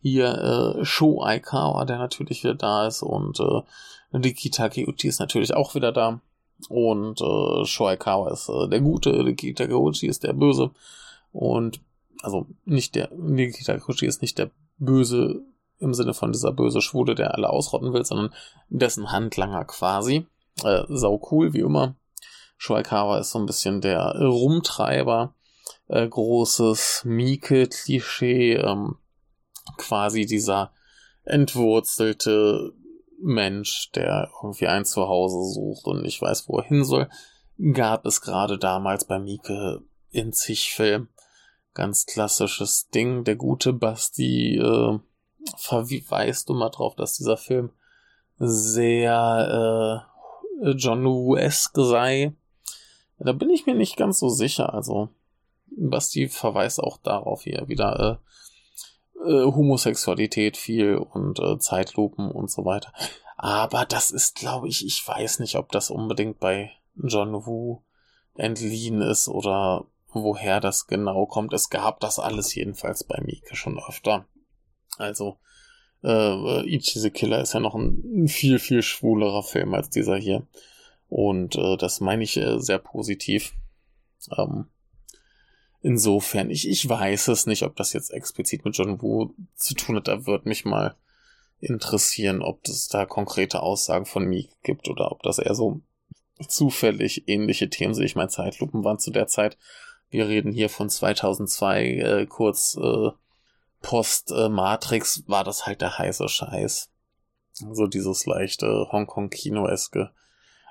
[0.00, 3.62] Hier äh, Sho Aikawa, der natürlich wieder da ist, und äh,
[4.12, 6.20] Riki Takeuchi ist natürlich auch wieder da.
[6.68, 10.70] Und äh, Sho Aikawa ist äh, der Gute, Riki Takeuchi ist der Böse.
[11.32, 11.80] Und
[12.22, 15.42] also nicht der, Riki Takeuchi ist nicht der Böse
[15.78, 18.32] im Sinne von dieser böse Schwule, der alle ausrotten will, sondern
[18.68, 20.26] dessen Handlanger quasi.
[20.62, 21.94] Äh, sau cool, wie immer.
[22.56, 25.34] Shuaikawa ist so ein bisschen der Rumtreiber,
[25.88, 28.96] äh, großes Mieke-Klischee, ähm,
[29.76, 30.72] quasi dieser
[31.24, 32.72] entwurzelte
[33.20, 37.08] Mensch, der irgendwie ein Zuhause sucht und nicht weiß, wo er hin soll,
[37.72, 41.08] gab es gerade damals bei Mieke in zig Filmen.
[41.74, 43.24] Ganz klassisches Ding.
[43.24, 44.98] Der gute Basti äh,
[45.56, 47.70] verweist mal drauf, dass dieser Film
[48.38, 50.06] sehr
[50.62, 52.32] äh, John Woo-esque sei.
[53.18, 54.74] Da bin ich mir nicht ganz so sicher.
[54.74, 55.08] Also,
[55.76, 58.24] Basti verweist auch darauf hier wieder äh,
[59.26, 62.92] äh, Homosexualität viel und äh, Zeitlupen und so weiter.
[63.36, 67.82] Aber das ist, glaube ich, ich weiß nicht, ob das unbedingt bei John Woo
[68.36, 71.52] entliehen ist oder woher das genau kommt.
[71.52, 74.26] Es gab das alles jedenfalls bei Mieke schon öfter.
[74.96, 75.38] Also,
[76.04, 80.46] äh, Ichi the Killer ist ja noch ein viel, viel schwulerer Film als dieser hier.
[81.08, 83.54] Und äh, das meine ich äh, sehr positiv.
[84.36, 84.68] Ähm,
[85.84, 89.96] insofern, ich, ich weiß es nicht, ob das jetzt explizit mit John Woo zu tun
[89.96, 90.08] hat.
[90.08, 90.96] Da würde mich mal
[91.60, 95.80] interessieren, ob es da konkrete Aussagen von mir gibt oder ob das eher so
[96.48, 98.04] zufällig ähnliche Themen sind.
[98.04, 99.58] Ich meine, Zeitlupen waren zu der Zeit.
[100.08, 103.10] Wir reden hier von 2002, äh, kurz äh,
[103.82, 106.90] Post-Matrix, äh, war das halt der heiße Scheiß.
[107.52, 110.10] So dieses leichte Hongkong-Kino-eske.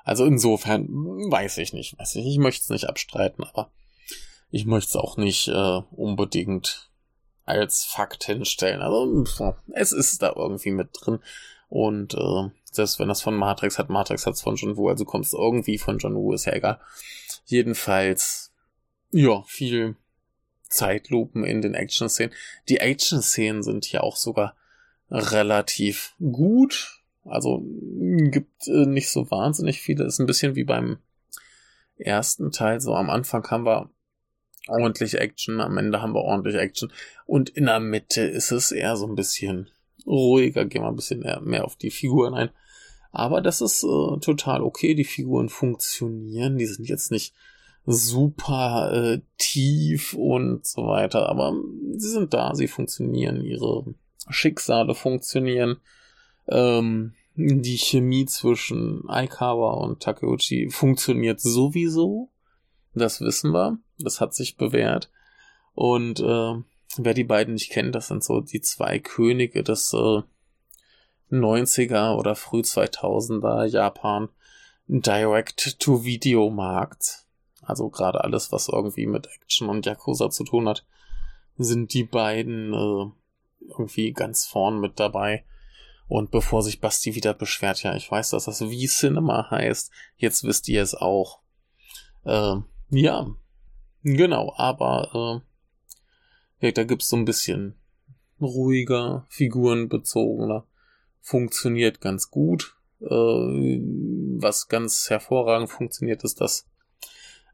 [0.03, 3.71] Also insofern weiß ich nicht, weiß ich, ich möchte es nicht abstreiten, aber
[4.53, 6.91] ich möchte es auch nicht äh, unbedingt
[7.43, 8.81] als Fakt hinstellen.
[8.81, 9.25] Also
[9.71, 11.19] es ist da irgendwie mit drin.
[11.69, 15.05] Und äh, selbst wenn das von Matrix hat, Matrix hat es von John Woo, also
[15.05, 16.79] kommt es irgendwie von John Woo, ist ja egal.
[17.45, 18.53] Jedenfalls,
[19.09, 19.95] ja, viel
[20.69, 22.35] Zeitlupen in den Action-Szenen.
[22.69, 24.55] Die Action-Szenen sind hier auch sogar
[25.09, 27.01] relativ gut.
[27.25, 30.03] Also gibt äh, nicht so wahnsinnig viele.
[30.03, 30.99] Ist ein bisschen wie beim
[31.97, 32.81] ersten Teil.
[32.81, 33.89] So am Anfang haben wir
[34.67, 36.91] ordentlich Action, am Ende haben wir ordentlich Action.
[37.25, 39.69] Und in der Mitte ist es eher so ein bisschen
[40.05, 42.49] ruhiger, gehen wir ein bisschen mehr, auf die Figuren ein.
[43.13, 44.95] Aber das ist äh, total okay.
[44.95, 46.57] Die Figuren funktionieren.
[46.57, 47.33] Die sind jetzt nicht
[47.85, 51.29] super äh, tief und so weiter.
[51.29, 51.55] Aber
[51.95, 53.85] sie sind da, sie funktionieren, ihre
[54.29, 55.77] Schicksale funktionieren.
[56.47, 62.29] Ähm, die Chemie zwischen Aikawa und Takeuchi funktioniert sowieso.
[62.95, 63.77] Das wissen wir.
[63.99, 65.11] Das hat sich bewährt.
[65.73, 66.53] Und äh,
[66.97, 70.21] wer die beiden nicht kennt, das sind so die zwei Könige des äh,
[71.31, 74.29] 90er oder früh 2000er Japan
[74.87, 77.25] Direct-to-Video-Markt.
[77.61, 80.85] Also gerade alles, was irgendwie mit Action und Yakuza zu tun hat,
[81.57, 83.05] sind die beiden äh,
[83.69, 85.45] irgendwie ganz vorn mit dabei.
[86.07, 89.89] Und bevor sich Basti wieder beschwert, ja, ich weiß, dass das wie Cinema heißt.
[90.17, 91.39] Jetzt wisst ihr es auch.
[92.25, 92.55] Äh,
[92.89, 93.27] ja,
[94.03, 95.41] genau, aber
[96.61, 97.75] äh, ja, da gibt's so ein bisschen
[98.39, 100.65] ruhiger, figurenbezogener.
[101.21, 102.75] Funktioniert ganz gut.
[103.01, 106.67] Äh, was ganz hervorragend funktioniert, ist, dass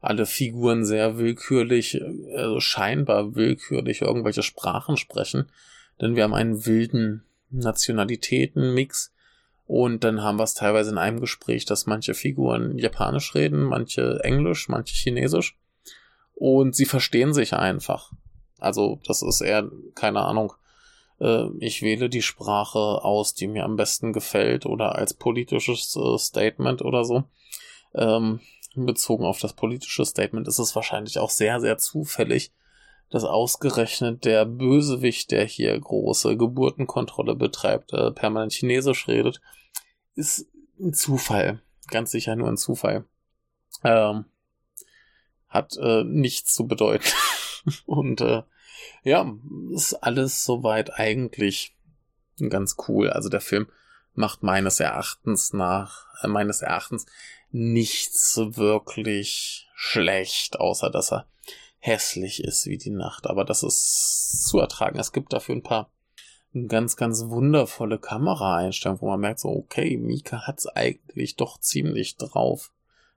[0.00, 2.00] alle Figuren sehr willkürlich,
[2.34, 5.50] also scheinbar willkürlich irgendwelche Sprachen sprechen.
[6.00, 9.12] Denn wir haben einen wilden Nationalitäten-Mix.
[9.66, 14.18] Und dann haben wir es teilweise in einem Gespräch, dass manche Figuren Japanisch reden, manche
[14.24, 15.59] Englisch, manche Chinesisch.
[16.40, 18.12] Und sie verstehen sich einfach.
[18.58, 20.54] Also das ist eher, keine Ahnung,
[21.20, 26.16] äh, ich wähle die Sprache aus, die mir am besten gefällt oder als politisches äh,
[26.16, 27.24] Statement oder so.
[27.94, 28.40] Ähm,
[28.74, 32.52] bezogen auf das politische Statement ist es wahrscheinlich auch sehr, sehr zufällig,
[33.10, 39.42] dass ausgerechnet der Bösewicht, der hier große Geburtenkontrolle betreibt, äh, permanent Chinesisch redet,
[40.14, 40.46] ist
[40.80, 41.60] ein Zufall.
[41.88, 43.04] Ganz sicher nur ein Zufall.
[43.84, 44.24] Ähm,
[45.50, 47.04] hat äh, nichts zu bedeuten.
[47.86, 48.42] und äh,
[49.02, 49.30] ja,
[49.74, 51.76] ist alles soweit eigentlich
[52.48, 53.10] ganz cool.
[53.10, 53.68] Also der Film
[54.14, 57.06] macht meines Erachtens nach, äh, meines Erachtens
[57.50, 61.26] nichts wirklich schlecht, außer dass er
[61.78, 63.26] hässlich ist wie die Nacht.
[63.26, 64.98] Aber das ist zu ertragen.
[64.98, 65.90] Es gibt dafür ein paar
[66.68, 72.72] ganz, ganz wundervolle Kameraeinstellungen, wo man merkt, so, okay, Mika hat's eigentlich doch ziemlich drauf.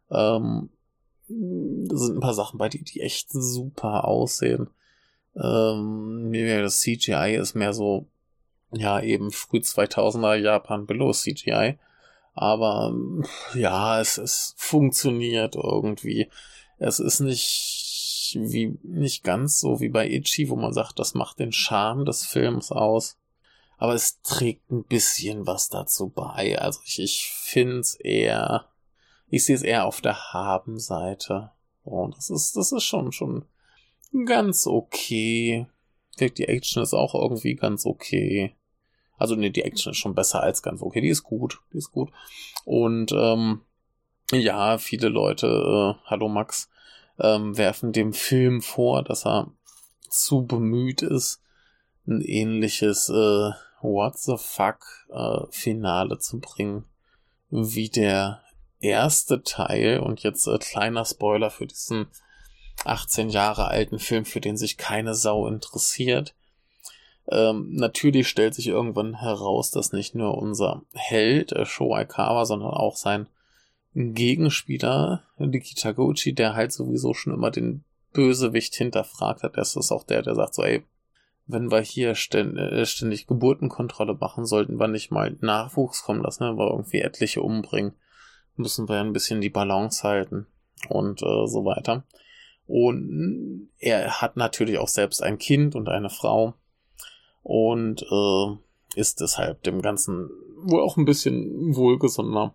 [0.09, 0.69] Ähm,
[1.87, 4.69] da sind ein paar Sachen bei, die, die echt super aussehen.
[5.35, 8.07] Ähm, das CGI ist mehr so,
[8.71, 11.77] ja, eben früh 2000er Japan below CGI.
[12.33, 12.93] Aber
[13.53, 16.29] ja, es, es funktioniert irgendwie.
[16.77, 21.39] Es ist nicht wie nicht ganz so wie bei Ichi, wo man sagt, das macht
[21.39, 23.17] den Charme des Films aus.
[23.77, 26.57] Aber es trägt ein bisschen was dazu bei.
[26.59, 28.67] Also ich, ich finde es eher,
[29.33, 31.49] ich sehe es eher auf der Haben-Seite.
[31.83, 33.45] Und das ist, das ist schon, schon
[34.27, 35.65] ganz okay.
[36.19, 38.55] Die Action ist auch irgendwie ganz okay.
[39.17, 41.01] Also nee, die Action ist schon besser als ganz okay.
[41.01, 42.11] Die ist gut, die ist gut.
[42.63, 43.61] Und ähm,
[44.31, 46.69] ja, viele Leute, äh, hallo Max,
[47.19, 49.51] ähm, werfen dem Film vor, dass er
[50.09, 51.41] zu bemüht ist,
[52.05, 53.49] ein ähnliches äh,
[53.81, 56.85] What the fuck äh, Finale zu bringen
[57.49, 58.42] wie der
[58.83, 59.99] erste Teil.
[59.99, 62.07] Und jetzt äh, kleiner Spoiler für diesen
[62.85, 66.35] 18 Jahre alten Film, für den sich keine Sau interessiert.
[67.31, 72.71] Ähm, natürlich stellt sich irgendwann heraus, dass nicht nur unser Held äh, Shoei Aikawa, sondern
[72.71, 73.27] auch sein
[73.95, 79.57] Gegenspieler Nikita Gucci, der halt sowieso schon immer den Bösewicht hinterfragt hat.
[79.57, 80.83] Das ist auch der, der sagt so, ey,
[81.45, 86.57] wenn wir hier äh, ständig Geburtenkontrolle machen, sollten wir nicht mal Nachwuchs kommen lassen, wenn
[86.57, 87.93] wir irgendwie etliche umbringen,
[88.55, 90.47] müssen wir ein bisschen die Balance halten
[90.89, 92.03] und äh, so weiter.
[92.65, 96.53] Und er hat natürlich auch selbst ein Kind und eine Frau
[97.41, 102.53] und äh, ist deshalb dem Ganzen wohl auch ein bisschen wohlgesonnener.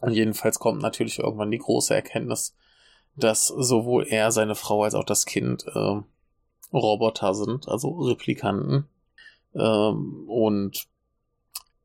[0.00, 2.54] Und jedenfalls kommt natürlich irgendwann die große Erkenntnis,
[3.16, 6.00] dass sowohl er, seine Frau als auch das Kind äh,
[6.72, 8.88] Roboter sind, also Replikanten.
[9.54, 10.86] Ähm, und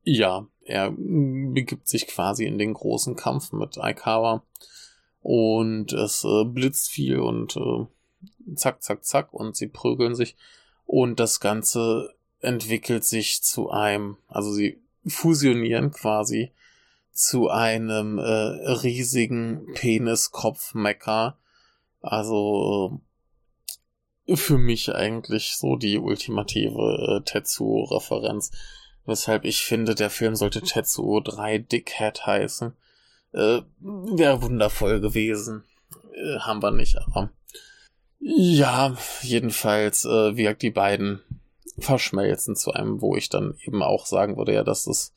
[0.03, 4.43] ja, er begibt sich quasi in den großen Kampf mit Aikawa.
[5.21, 10.35] Und es äh, blitzt viel und äh, zack, zack, zack und sie prügeln sich.
[10.85, 16.51] Und das Ganze entwickelt sich zu einem, also sie fusionieren quasi
[17.11, 21.37] zu einem äh, riesigen Peniskopf-Mecker.
[22.01, 23.01] Also
[24.25, 28.51] äh, für mich eigentlich so die ultimative äh, Tetsuo-Referenz.
[29.05, 32.73] Weshalb ich finde, der Film sollte Tetsuo 3 Dickhead heißen.
[33.33, 35.63] Äh, Wäre wundervoll gewesen.
[36.13, 37.31] Äh, haben wir nicht, aber.
[38.19, 41.21] Ja, jedenfalls äh, wirkt die beiden
[41.77, 45.13] verschmelzen zu einem, wo ich dann eben auch sagen würde, ja, das ist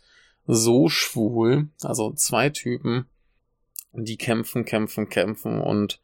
[0.47, 1.69] so schwul.
[1.83, 3.07] Also zwei Typen,
[3.93, 6.01] die kämpfen, kämpfen, kämpfen und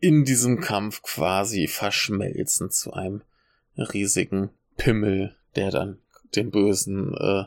[0.00, 3.22] in diesem Kampf quasi verschmelzen zu einem
[3.76, 5.98] riesigen Pimmel, der dann
[6.36, 7.44] den Bösen äh,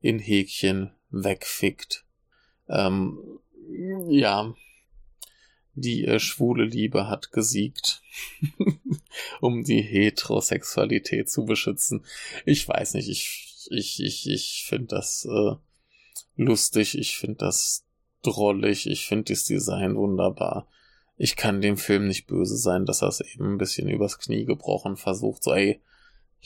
[0.00, 2.04] in Häkchen wegfickt.
[2.68, 3.18] Ähm,
[4.08, 4.54] ja,
[5.74, 8.02] die äh, schwule Liebe hat gesiegt,
[9.40, 12.04] um die Heterosexualität zu beschützen.
[12.44, 15.56] Ich weiß nicht, ich, ich, ich, ich finde das äh,
[16.36, 17.84] lustig, ich finde das
[18.22, 20.68] drollig, ich finde das Design wunderbar.
[21.18, 24.44] Ich kann dem Film nicht böse sein, dass er es eben ein bisschen übers Knie
[24.44, 25.80] gebrochen versucht, so ey,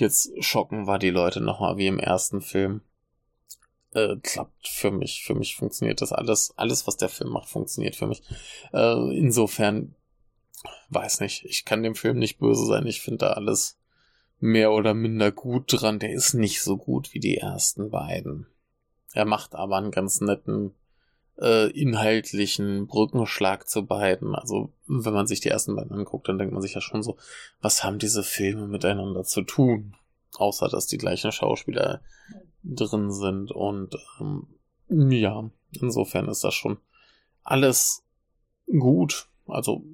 [0.00, 2.82] jetzt schocken wir die Leute nochmal wie im ersten Film
[3.92, 5.22] äh, klappt für mich.
[5.24, 6.52] Für mich funktioniert das alles.
[6.56, 8.22] Alles, was der Film macht, funktioniert für mich.
[8.72, 9.94] Äh, insofern,
[10.90, 12.86] weiß nicht, ich kann dem Film nicht böse sein.
[12.86, 13.78] Ich finde da alles
[14.38, 15.98] mehr oder minder gut dran.
[15.98, 18.46] Der ist nicht so gut wie die ersten beiden.
[19.12, 20.74] Er macht aber einen ganz netten
[21.40, 24.34] äh, inhaltlichen Brückenschlag zu beiden.
[24.34, 27.16] Also, wenn man sich die ersten beiden anguckt, dann denkt man sich ja schon so,
[27.60, 29.96] was haben diese Filme miteinander zu tun?
[30.36, 32.00] Außer, dass die gleichen Schauspieler
[32.62, 33.52] drin sind.
[33.52, 34.46] Und ähm,
[34.88, 35.50] ja,
[35.80, 36.78] insofern ist das schon
[37.42, 38.04] alles
[38.66, 39.28] gut.
[39.46, 39.84] Also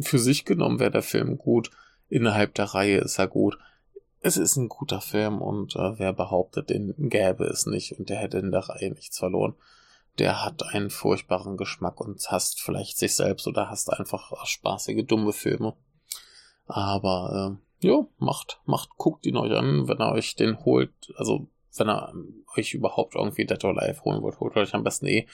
[0.00, 1.70] für sich genommen wäre der Film gut.
[2.08, 3.58] Innerhalb der Reihe ist er gut.
[4.20, 8.18] Es ist ein guter Film und äh, wer behauptet, den gäbe es nicht und der
[8.18, 9.54] hätte in der Reihe nichts verloren,
[10.18, 15.32] der hat einen furchtbaren Geschmack und hasst vielleicht sich selbst oder hasst einfach spaßige, dumme
[15.32, 15.74] Filme.
[16.66, 20.92] Aber äh, ja, macht, macht, guckt ihn euch an, wenn er euch den holt.
[21.16, 22.12] Also wenn ihr
[22.56, 25.26] euch überhaupt irgendwie Dead or Alive holen wollt, holt euch am besten eh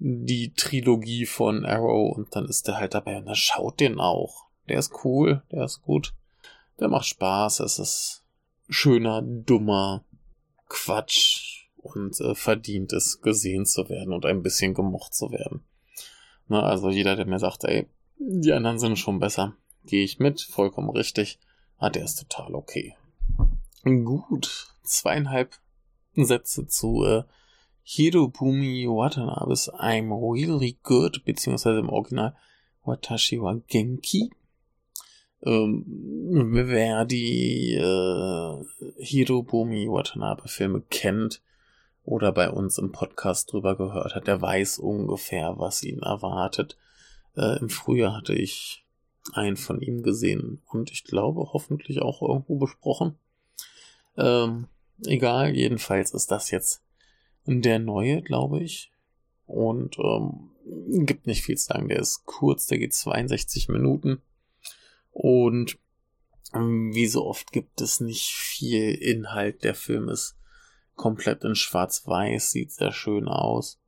[0.00, 4.46] die Trilogie von Arrow und dann ist der halt dabei und dann schaut den auch.
[4.66, 6.14] der ist cool, der ist gut.
[6.78, 8.24] Der macht Spaß, es ist
[8.68, 10.04] schöner, dummer
[10.68, 15.64] Quatsch und äh, verdient es, gesehen zu werden und ein bisschen gemocht zu werden.
[16.48, 17.86] Na, also jeder, der mir sagt, ey,
[18.18, 21.38] die anderen sind schon besser, gehe ich mit, vollkommen richtig.
[21.80, 22.94] Ah, der ist total okay.
[23.84, 25.58] Gut, zweieinhalb
[26.14, 27.22] Sätze zu äh,
[27.82, 32.36] Hirobumi Watanabes I'm Really Good, beziehungsweise im Original
[32.84, 34.30] Watashi wa Genki.
[35.42, 35.84] Ähm,
[36.52, 38.64] wer die äh,
[38.98, 41.40] Hirobumi Watanabe Filme kennt
[42.04, 46.76] oder bei uns im Podcast drüber gehört hat, der weiß ungefähr, was ihn erwartet.
[47.36, 48.84] Äh, Im Frühjahr hatte ich
[49.32, 53.18] einen von ihm gesehen und ich glaube hoffentlich auch irgendwo besprochen.
[54.16, 54.68] Ähm,
[55.06, 56.82] egal, jedenfalls ist das jetzt
[57.46, 58.92] der neue, glaube ich.
[59.46, 60.50] Und ähm,
[61.04, 61.88] gibt nicht viel zu sagen.
[61.88, 64.22] Der ist kurz, der geht 62 Minuten.
[65.10, 65.78] Und
[66.54, 69.64] ähm, wie so oft gibt es nicht viel Inhalt.
[69.64, 70.36] Der Film ist
[70.94, 73.79] komplett in Schwarz-Weiß, sieht sehr schön aus.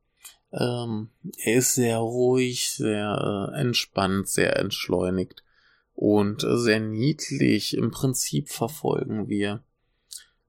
[0.53, 5.43] Ähm, er ist sehr ruhig, sehr äh, entspannt, sehr entschleunigt
[5.95, 7.75] und äh, sehr niedlich.
[7.75, 9.63] Im Prinzip verfolgen wir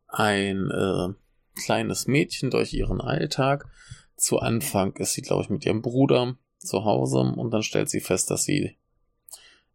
[0.08, 1.08] ein äh,
[1.58, 3.66] kleines Mädchen durch ihren Alltag.
[4.16, 8.00] Zu Anfang ist sie, glaube ich, mit ihrem Bruder zu Hause und dann stellt sie
[8.00, 8.76] fest, dass sie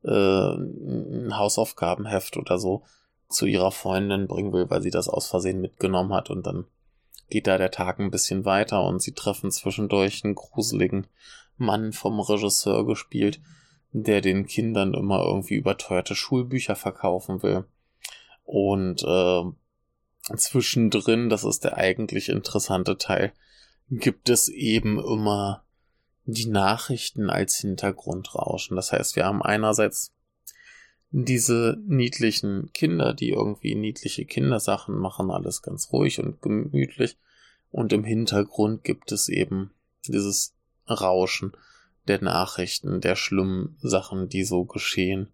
[0.04, 2.84] äh, ein Hausaufgabenheft oder so
[3.30, 6.66] zu ihrer Freundin bringen will, weil sie das aus Versehen mitgenommen hat und dann
[7.30, 11.08] geht da der Tag ein bisschen weiter und sie treffen zwischendurch einen gruseligen
[11.58, 13.40] Mann vom Regisseur gespielt,
[13.92, 17.66] der den Kindern immer irgendwie überteuerte Schulbücher verkaufen will.
[18.44, 19.44] Und äh,
[20.36, 23.34] zwischendrin, das ist der eigentlich interessante Teil,
[23.90, 25.64] gibt es eben immer
[26.26, 28.76] die Nachrichten als Hintergrundrauschen.
[28.76, 30.14] Das heißt, wir haben einerseits
[31.12, 37.18] diese niedlichen Kinder, die irgendwie niedliche Kindersachen machen, alles ganz ruhig und gemütlich.
[37.72, 39.72] Und im Hintergrund gibt es eben
[40.08, 40.56] dieses
[40.88, 41.54] Rauschen
[42.08, 45.30] der Nachrichten, der schlimmen Sachen, die so geschehen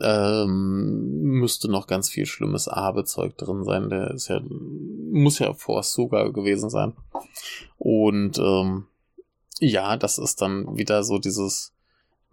[0.00, 3.88] ähm, müsste noch ganz viel schlimmes Abezeug drin sein.
[3.88, 6.92] Der ist ja, muss ja vor sogar gewesen sein.
[7.78, 8.86] Und ähm,
[9.58, 11.72] ja, das ist dann wieder so dieses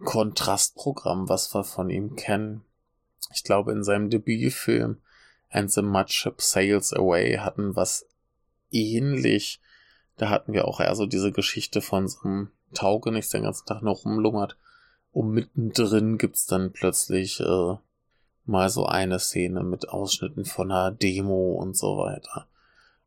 [0.02, 2.64] Kontrastprogramm, was wir von ihm kennen.
[3.34, 4.98] Ich glaube, in seinem Debütfilm
[5.50, 8.06] And the Mudship Sails Away hatten was
[8.70, 9.60] ähnlich.
[10.16, 13.66] Da hatten wir auch eher so diese Geschichte von so einem Taugenichts, der den ganzen
[13.66, 14.56] Tag noch rumlungert
[15.14, 17.76] und mittendrin gibt's dann plötzlich äh,
[18.46, 22.48] mal so eine Szene mit Ausschnitten von einer Demo und so weiter.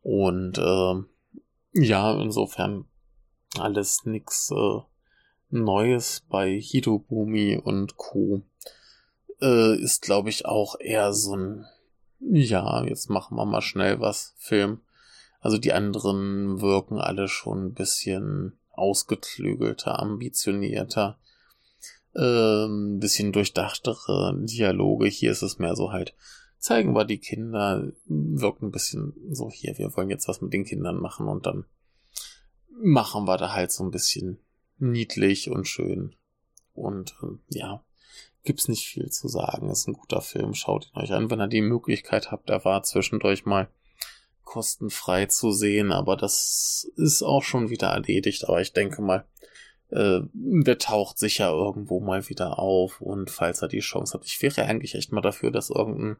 [0.02, 2.86] Und äh, ja, insofern
[3.60, 4.80] alles nix äh,
[5.50, 8.42] Neues bei Hitobumi und Co.
[9.42, 11.66] Äh, ist, glaube ich, auch eher so ein,
[12.20, 14.82] ja, jetzt machen wir mal schnell was, Film.
[15.40, 21.18] Also die anderen wirken alle schon ein bisschen ausgeklügelter, ambitionierter
[22.18, 25.08] ähm, bisschen durchdachtere Dialoge.
[25.08, 26.16] Hier ist es mehr so halt,
[26.58, 30.66] zeigen wir die Kinder, wirkt ein bisschen so hier, wir wollen jetzt was mit den
[30.66, 31.66] Kindern machen und dann
[32.70, 34.40] machen wir da halt so ein bisschen
[34.80, 36.16] niedlich und schön.
[36.74, 37.84] Und ähm, ja,
[38.44, 39.70] gibt's nicht viel zu sagen.
[39.70, 40.54] Ist ein guter Film.
[40.54, 42.50] Schaut ihn euch an, wenn ihr die Möglichkeit habt.
[42.50, 43.70] Er war zwischendurch mal
[44.44, 48.48] kostenfrei zu sehen, aber das ist auch schon wieder erledigt.
[48.48, 49.26] Aber ich denke mal,
[49.90, 54.42] äh, der taucht sicher irgendwo mal wieder auf und falls er die Chance hat, ich
[54.42, 56.18] wäre eigentlich echt mal dafür, dass irgendein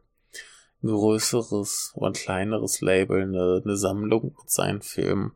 [0.82, 5.32] größeres oder kleineres Label eine, eine Sammlung mit seinen Filmen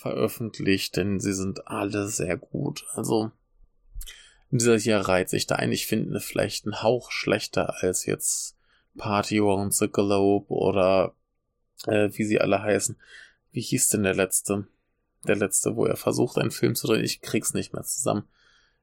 [0.00, 2.84] veröffentlicht, denn sie sind alle sehr gut.
[2.94, 3.30] Also
[4.50, 5.72] dieser hier reiht sich da ein.
[5.72, 8.56] Ich finde vielleicht einen Hauch schlechter als jetzt
[8.96, 11.14] Party Around the Globe oder
[11.86, 12.96] äh, wie sie alle heißen.
[13.52, 14.66] Wie hieß denn der letzte?
[15.26, 17.04] der letzte, wo er versucht, einen Film zu drehen.
[17.04, 18.24] Ich krieg's nicht mehr zusammen.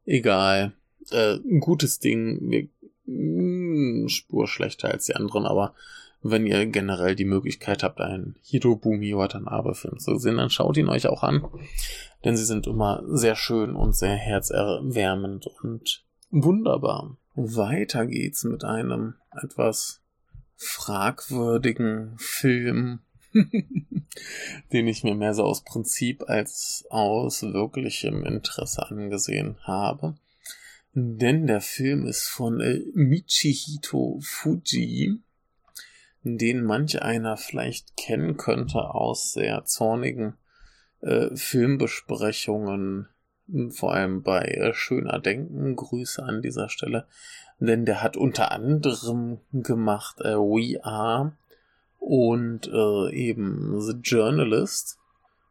[0.05, 0.74] Egal.
[1.11, 2.49] Äh, ein gutes Ding.
[2.49, 2.68] Wir,
[3.05, 5.74] mh, hm, Spur schlechter als die anderen, aber
[6.22, 11.07] wenn ihr generell die Möglichkeit habt, einen Hirobumi Watanabe-Film zu sehen, dann schaut ihn euch
[11.07, 11.47] auch an.
[12.26, 17.18] Denn sie sind immer sehr schön und sehr herzerwärmend und wunderbar.
[17.36, 20.01] Weiter geht's mit einem etwas
[20.55, 22.99] fragwürdigen Film
[24.74, 30.15] den ich mir mehr so aus Prinzip als aus wirklichem Interesse angesehen habe.
[30.93, 35.20] Denn der Film ist von äh, Michihito Fuji,
[36.36, 40.34] den manch einer vielleicht kennen könnte aus sehr zornigen
[41.01, 43.07] äh, Filmbesprechungen
[43.69, 45.75] vor allem bei äh, Schöner Denken.
[45.75, 47.05] Grüße an dieser Stelle.
[47.59, 51.34] Denn der hat unter anderem gemacht äh, We Are
[51.99, 54.99] und äh, eben The Journalist.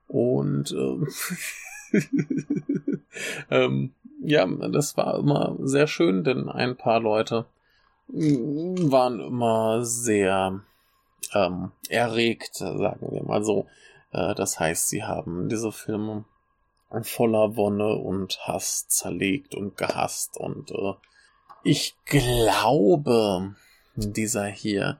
[0.06, 1.98] Und äh,
[3.50, 7.46] ähm, ja, das war immer sehr schön, denn ein paar Leute
[8.08, 10.60] waren immer sehr
[11.34, 13.66] ähm, erregt, sagen wir mal so.
[14.12, 16.24] Äh, das heißt, sie haben diese Filme
[17.02, 20.36] voller Wonne und Hass zerlegt und gehasst.
[20.36, 20.94] Und äh,
[21.64, 23.54] ich glaube,
[23.96, 24.98] dieser hier,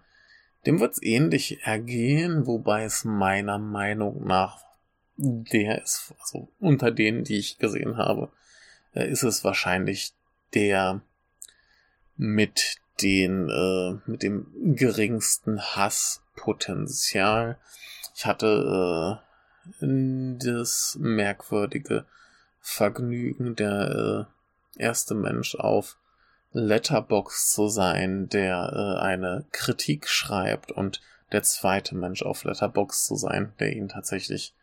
[0.67, 4.59] dem wird es ähnlich ergehen, wobei es meiner Meinung nach
[5.17, 8.31] der ist, also unter denen, die ich gesehen habe,
[8.95, 10.13] äh, ist es wahrscheinlich
[10.55, 11.01] der
[12.17, 17.59] mit den äh, mit dem geringsten Hasspotenzial.
[18.15, 19.21] Ich hatte
[19.81, 22.05] äh, das merkwürdige
[22.61, 24.27] Vergnügen, der
[24.77, 25.97] äh, erste Mensch auf
[26.53, 31.01] Letterbox zu sein, der äh, eine Kritik schreibt und
[31.33, 34.55] der zweite Mensch auf Letterbox zu sein, der ihn tatsächlich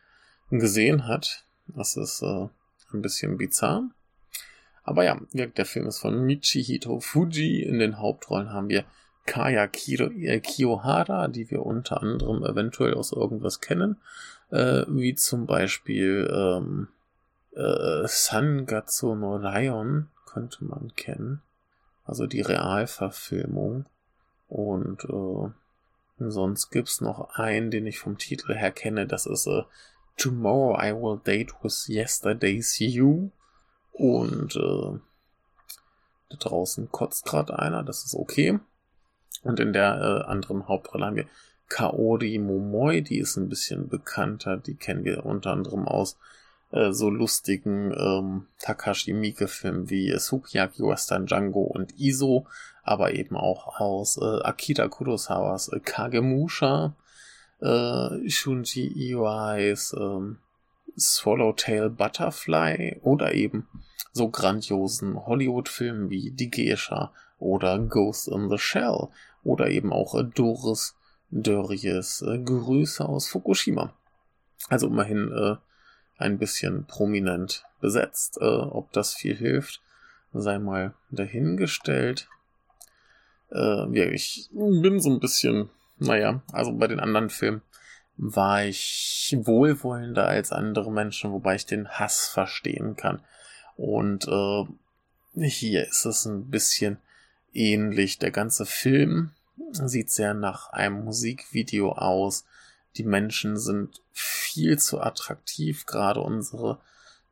[0.49, 1.45] gesehen hat.
[1.67, 2.47] Das ist äh,
[2.93, 3.89] ein bisschen bizarr.
[4.83, 7.63] Aber ja, der Film ist von Michihito Fuji.
[7.63, 8.83] In den Hauptrollen haben wir
[9.25, 13.97] Kaya äh, Kiyohara, die wir unter anderem eventuell aus irgendwas kennen,
[14.51, 16.89] äh, wie zum Beispiel ähm,
[17.55, 21.41] äh, Sangatsu no Lion könnte man kennen,
[22.03, 23.85] also die Realverfilmung.
[24.49, 29.63] Und äh, sonst gibt's noch einen, den ich vom Titel her kenne, das ist äh,
[30.17, 33.29] Tomorrow I Will Date with Yesterday's You.
[33.93, 34.99] Und äh,
[36.29, 38.59] da draußen kotzt gerade einer, das ist okay.
[39.43, 41.27] Und in der äh, anderen Hauptrolle haben wir
[41.69, 46.17] Kaori Momoi, die ist ein bisschen bekannter, die kennen wir unter anderem aus
[46.71, 52.47] äh, so lustigen ähm, Takashi Miike-Filmen wie Sukiyaki Western Django und Iso,
[52.83, 56.95] aber eben auch aus äh, Akira Kurosawas äh, Kagemusha,
[57.61, 60.35] äh, Shunji Iwais äh,
[60.97, 63.67] Swallowtail Butterfly oder eben
[64.11, 69.09] so grandiosen Hollywood-Filmen wie Die Geisha oder Ghost in the Shell
[69.43, 70.95] oder eben auch Doris
[71.31, 73.93] Dörries äh, Grüße aus Fukushima.
[74.69, 75.55] Also immerhin äh,
[76.17, 78.37] ein bisschen prominent besetzt.
[78.39, 79.81] Äh, ob das viel hilft,
[80.31, 82.27] sei mal dahingestellt.
[83.51, 87.61] Äh, ja, ich bin so ein bisschen, naja, also bei den anderen Filmen
[88.17, 93.21] war ich wohlwollender als andere Menschen, wobei ich den Hass verstehen kann.
[93.75, 96.97] Und äh, hier ist es ein bisschen
[97.53, 98.19] ähnlich.
[98.19, 99.31] Der ganze Film
[99.71, 102.45] sieht sehr nach einem Musikvideo aus.
[102.97, 106.79] Die Menschen sind viel zu attraktiv, gerade unsere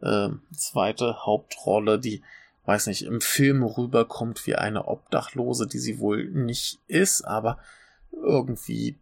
[0.01, 2.23] äh, zweite Hauptrolle, die,
[2.65, 7.59] weiß nicht, im Film rüberkommt wie eine Obdachlose, die sie wohl nicht ist, aber
[8.11, 8.97] irgendwie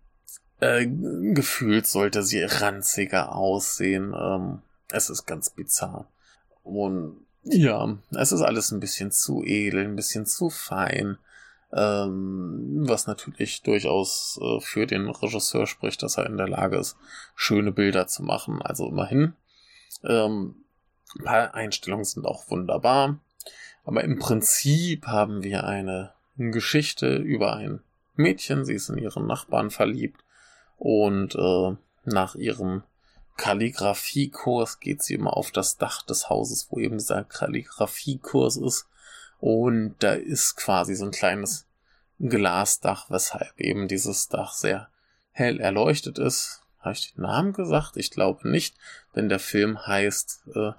[0.60, 4.14] äh, gefühlt sollte sie ranziger aussehen.
[4.20, 6.08] Ähm, es ist ganz bizarr.
[6.64, 11.18] Und ja, es ist alles ein bisschen zu edel, ein bisschen zu fein.
[11.72, 16.98] Ähm, was natürlich durchaus äh, für den Regisseur spricht, dass er in der Lage ist,
[17.36, 18.62] schöne Bilder zu machen.
[18.62, 19.34] Also immerhin.
[20.04, 20.56] Ähm,
[21.18, 23.20] ein paar Einstellungen sind auch wunderbar.
[23.86, 27.82] Aber im Prinzip haben wir eine Geschichte über ein
[28.16, 28.66] Mädchen.
[28.66, 30.24] Sie ist in ihren Nachbarn verliebt.
[30.80, 31.76] Und äh,
[32.06, 32.84] nach ihrem
[33.38, 38.88] Kalligrafiekurs geht sie immer auf das Dach des Hauses, wo eben dieser Kalligrafiekurs ist.
[39.40, 41.66] Und da ist quasi so ein kleines
[42.20, 44.90] Glasdach, weshalb eben dieses Dach sehr
[45.32, 46.64] hell erleuchtet ist.
[46.80, 47.98] Habe ich den Namen gesagt?
[47.98, 48.76] Ich glaube nicht,
[49.16, 50.72] denn der Film heißt äh,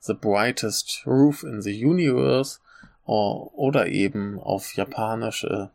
[0.00, 2.58] The Brightest Roof in the Universe
[3.04, 5.68] oder eben auf Japanisch äh,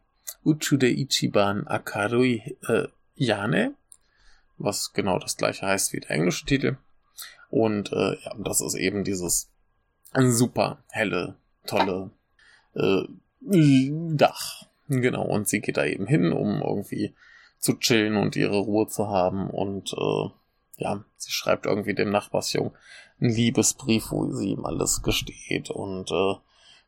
[0.43, 2.87] Uchude Ichiban Akarui äh,
[3.19, 3.75] Yane
[4.59, 6.77] was genau das gleiche heißt wie der englische Titel.
[7.49, 9.49] Und äh, ja, das ist eben dieses
[10.13, 12.11] super helle, tolle
[12.75, 13.03] äh,
[13.41, 14.65] Dach.
[14.89, 17.15] Genau, und sie geht da eben hin, um irgendwie
[17.57, 19.49] zu chillen und ihre Ruhe zu haben.
[19.49, 20.29] Und äh,
[20.77, 22.73] ja, sie schreibt irgendwie dem Nachbarsjungen
[23.19, 25.69] einen Liebesbrief, wo sie ihm alles gesteht.
[25.69, 26.33] Und äh,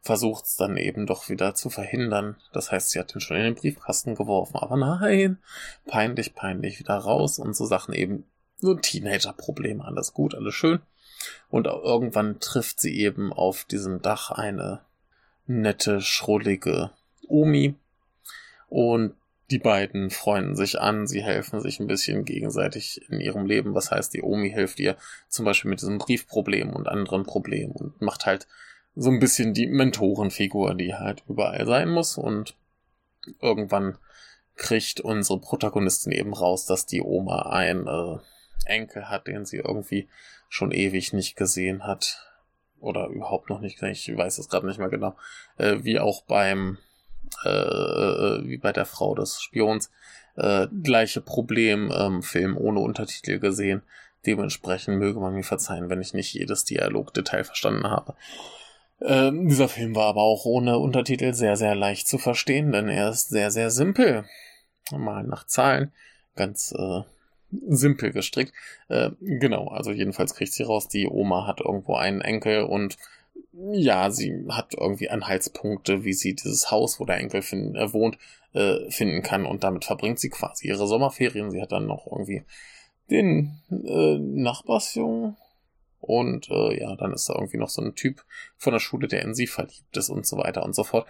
[0.01, 2.35] versucht es dann eben doch wieder zu verhindern.
[2.53, 5.37] Das heißt, sie hat ihn schon in den Briefkasten geworfen, aber nein,
[5.85, 8.25] peinlich, peinlich wieder raus und so Sachen eben
[8.61, 10.79] nur Teenager-Probleme, alles gut, alles schön.
[11.49, 14.81] Und irgendwann trifft sie eben auf diesem Dach eine
[15.45, 16.91] nette, schrullige
[17.27, 17.75] Omi
[18.67, 19.15] und
[19.51, 23.75] die beiden freunden sich an, sie helfen sich ein bisschen gegenseitig in ihrem Leben.
[23.75, 24.95] Was heißt, die Omi hilft ihr
[25.27, 28.47] zum Beispiel mit diesem Briefproblem und anderen Problemen und macht halt
[28.95, 32.55] so ein bisschen die Mentorenfigur, die halt überall sein muss und
[33.39, 33.97] irgendwann
[34.55, 38.17] kriegt unsere Protagonistin eben raus, dass die Oma einen äh,
[38.65, 40.07] Enkel hat, den sie irgendwie
[40.49, 42.27] schon ewig nicht gesehen hat.
[42.79, 45.15] Oder überhaupt noch nicht, ich weiß es gerade nicht mehr genau.
[45.57, 46.77] Äh, wie auch beim,
[47.45, 49.91] äh, äh, wie bei der Frau des Spions.
[50.35, 53.83] Äh, gleiche Problem, ähm, Film ohne Untertitel gesehen.
[54.25, 58.15] Dementsprechend möge man mir verzeihen, wenn ich nicht jedes Dialogdetail verstanden habe.
[59.03, 63.09] Ähm, dieser Film war aber auch ohne Untertitel sehr, sehr leicht zu verstehen, denn er
[63.09, 64.25] ist sehr, sehr simpel.
[64.91, 65.91] Mal nach Zahlen,
[66.35, 67.01] ganz äh,
[67.67, 68.53] simpel gestrickt.
[68.89, 72.97] Äh, genau, also jedenfalls kriegt sie raus, die Oma hat irgendwo einen Enkel und
[73.53, 78.17] ja, sie hat irgendwie Anhaltspunkte, wie sie dieses Haus, wo der Enkel find, äh, wohnt,
[78.53, 81.51] äh, finden kann und damit verbringt sie quasi ihre Sommerferien.
[81.51, 82.43] Sie hat dann noch irgendwie
[83.09, 85.35] den äh, Nachbarsjungen
[86.01, 88.25] und äh, ja, dann ist da irgendwie noch so ein Typ
[88.57, 91.07] von der Schule, der in sie verliebt ist und so weiter und so fort.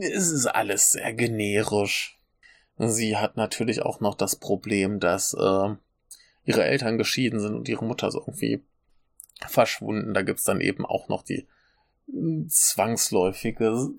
[0.00, 2.18] Es ist alles sehr generisch.
[2.78, 5.74] Sie hat natürlich auch noch das Problem, dass äh,
[6.44, 8.62] ihre Eltern geschieden sind und ihre Mutter so irgendwie
[9.46, 10.14] verschwunden.
[10.14, 11.46] Da gibt's dann eben auch noch die
[12.48, 13.90] zwangsläufige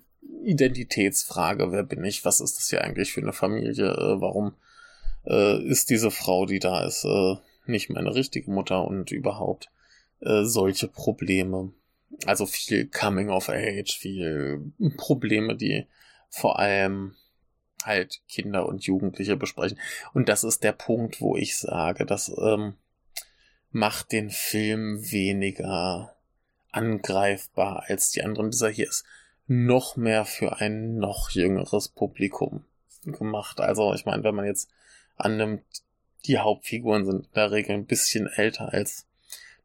[0.42, 1.72] Identitätsfrage.
[1.72, 2.24] Wer bin ich?
[2.24, 3.92] Was ist das hier eigentlich für eine Familie?
[3.92, 4.54] Äh, warum
[5.24, 7.36] äh, ist diese Frau, die da ist, äh,
[7.66, 9.70] nicht meine richtige Mutter und überhaupt?
[10.20, 11.72] Äh, solche Probleme.
[12.26, 15.86] Also viel Coming of Age, viel Probleme, die
[16.30, 17.14] vor allem
[17.84, 19.78] halt Kinder und Jugendliche besprechen.
[20.14, 22.74] Und das ist der Punkt, wo ich sage, das ähm,
[23.70, 26.16] macht den Film weniger
[26.70, 28.50] angreifbar als die anderen.
[28.50, 29.04] Dieser hier ist
[29.46, 32.64] noch mehr für ein noch jüngeres Publikum
[33.04, 33.60] gemacht.
[33.60, 34.70] Also ich meine, wenn man jetzt
[35.16, 35.64] annimmt,
[36.26, 39.06] die Hauptfiguren sind in der Regel ein bisschen älter als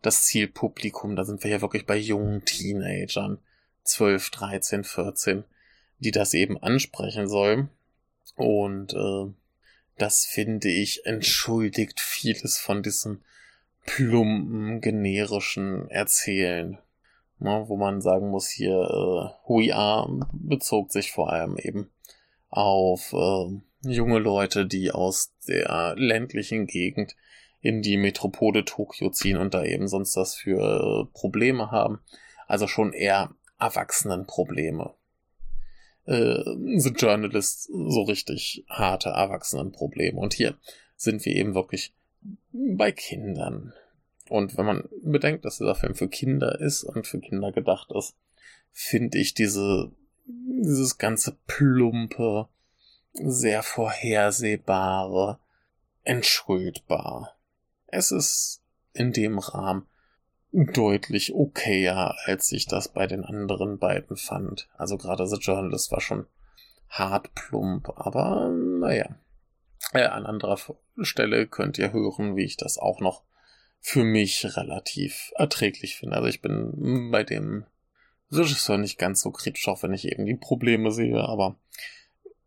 [0.01, 1.15] das Zielpublikum.
[1.15, 3.39] Da sind wir ja wirklich bei jungen Teenagern,
[3.83, 5.43] 12, 13, 14,
[5.99, 7.69] die das eben ansprechen sollen.
[8.35, 9.33] Und äh,
[9.97, 13.21] das finde ich entschuldigt vieles von diesem
[13.85, 16.77] plumpen, generischen Erzählen.
[17.41, 21.89] Ne, wo man sagen muss, hier äh, We Are bezog sich vor allem eben
[22.49, 27.15] auf äh, junge Leute, die aus der ländlichen Gegend
[27.61, 30.59] in die Metropole Tokio ziehen und da eben sonst was für
[31.07, 31.99] äh, Probleme haben.
[32.47, 34.93] Also schon eher Erwachsenenprobleme.
[36.05, 36.43] Äh,
[36.77, 40.17] The Journalist so richtig harte Erwachsenenprobleme.
[40.19, 40.57] Und hier
[40.95, 41.93] sind wir eben wirklich
[42.51, 43.73] bei Kindern.
[44.29, 48.15] Und wenn man bedenkt, dass dieser Film für Kinder ist und für Kinder gedacht ist,
[48.71, 49.91] finde ich diese,
[50.25, 52.47] dieses ganze plumpe,
[53.13, 55.39] sehr vorhersehbare,
[56.03, 57.35] entschuldbar.
[57.91, 58.61] Es ist
[58.93, 59.87] in dem Rahmen
[60.51, 64.67] deutlich okayer, als ich das bei den anderen beiden fand.
[64.77, 66.25] Also gerade The Journalist war schon
[66.89, 69.15] hart plump, aber naja.
[69.93, 70.57] Äh, an anderer
[71.01, 73.23] Stelle könnt ihr hören, wie ich das auch noch
[73.79, 76.17] für mich relativ erträglich finde.
[76.17, 77.65] Also ich bin bei dem
[78.31, 81.55] Regisseur nicht ganz so kritisch, auch wenn ich eben die Probleme sehe, aber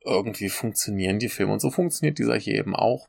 [0.04, 3.08] irgendwie funktionieren die Filme und so funktioniert dieser hier eben auch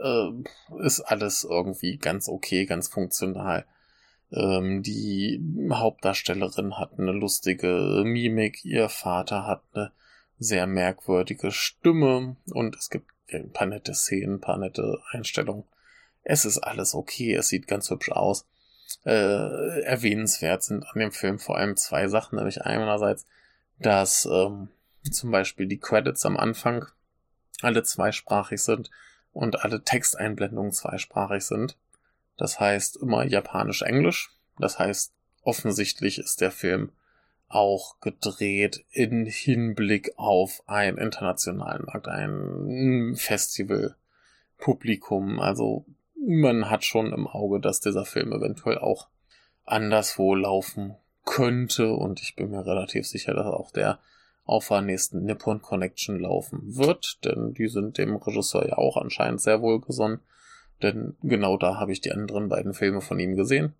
[0.00, 3.66] äh, ist alles irgendwie ganz okay, ganz funktional.
[4.32, 5.40] Ähm, die
[5.70, 9.92] Hauptdarstellerin hat eine lustige Mimik, ihr Vater hat eine
[10.38, 15.64] sehr merkwürdige Stimme und es gibt ein paar nette Szenen, ein paar nette Einstellungen.
[16.22, 18.46] Es ist alles okay, es sieht ganz hübsch aus.
[19.04, 23.26] Äh, erwähnenswert sind an dem Film vor allem zwei Sachen, nämlich einerseits,
[23.78, 24.68] dass ähm,
[25.10, 26.86] zum Beispiel die Credits am Anfang
[27.62, 28.90] alle zweisprachig sind
[29.32, 31.76] und alle Texteinblendungen zweisprachig sind.
[32.36, 34.30] Das heißt immer Japanisch-Englisch.
[34.58, 36.92] Das heißt, offensichtlich ist der Film
[37.48, 45.40] auch gedreht in Hinblick auf einen internationalen Markt, ein Festival-Publikum.
[45.40, 45.84] Also
[46.16, 49.08] man hat schon im Auge, dass dieser Film eventuell auch
[49.64, 54.00] anderswo laufen könnte und ich bin mir relativ sicher, dass auch der
[54.52, 59.40] auf der nächsten Nippon Connection laufen wird, denn die sind dem Regisseur ja auch anscheinend
[59.40, 60.20] sehr wohlgesonnen,
[60.82, 63.74] denn genau da habe ich die anderen beiden Filme von ihm gesehen.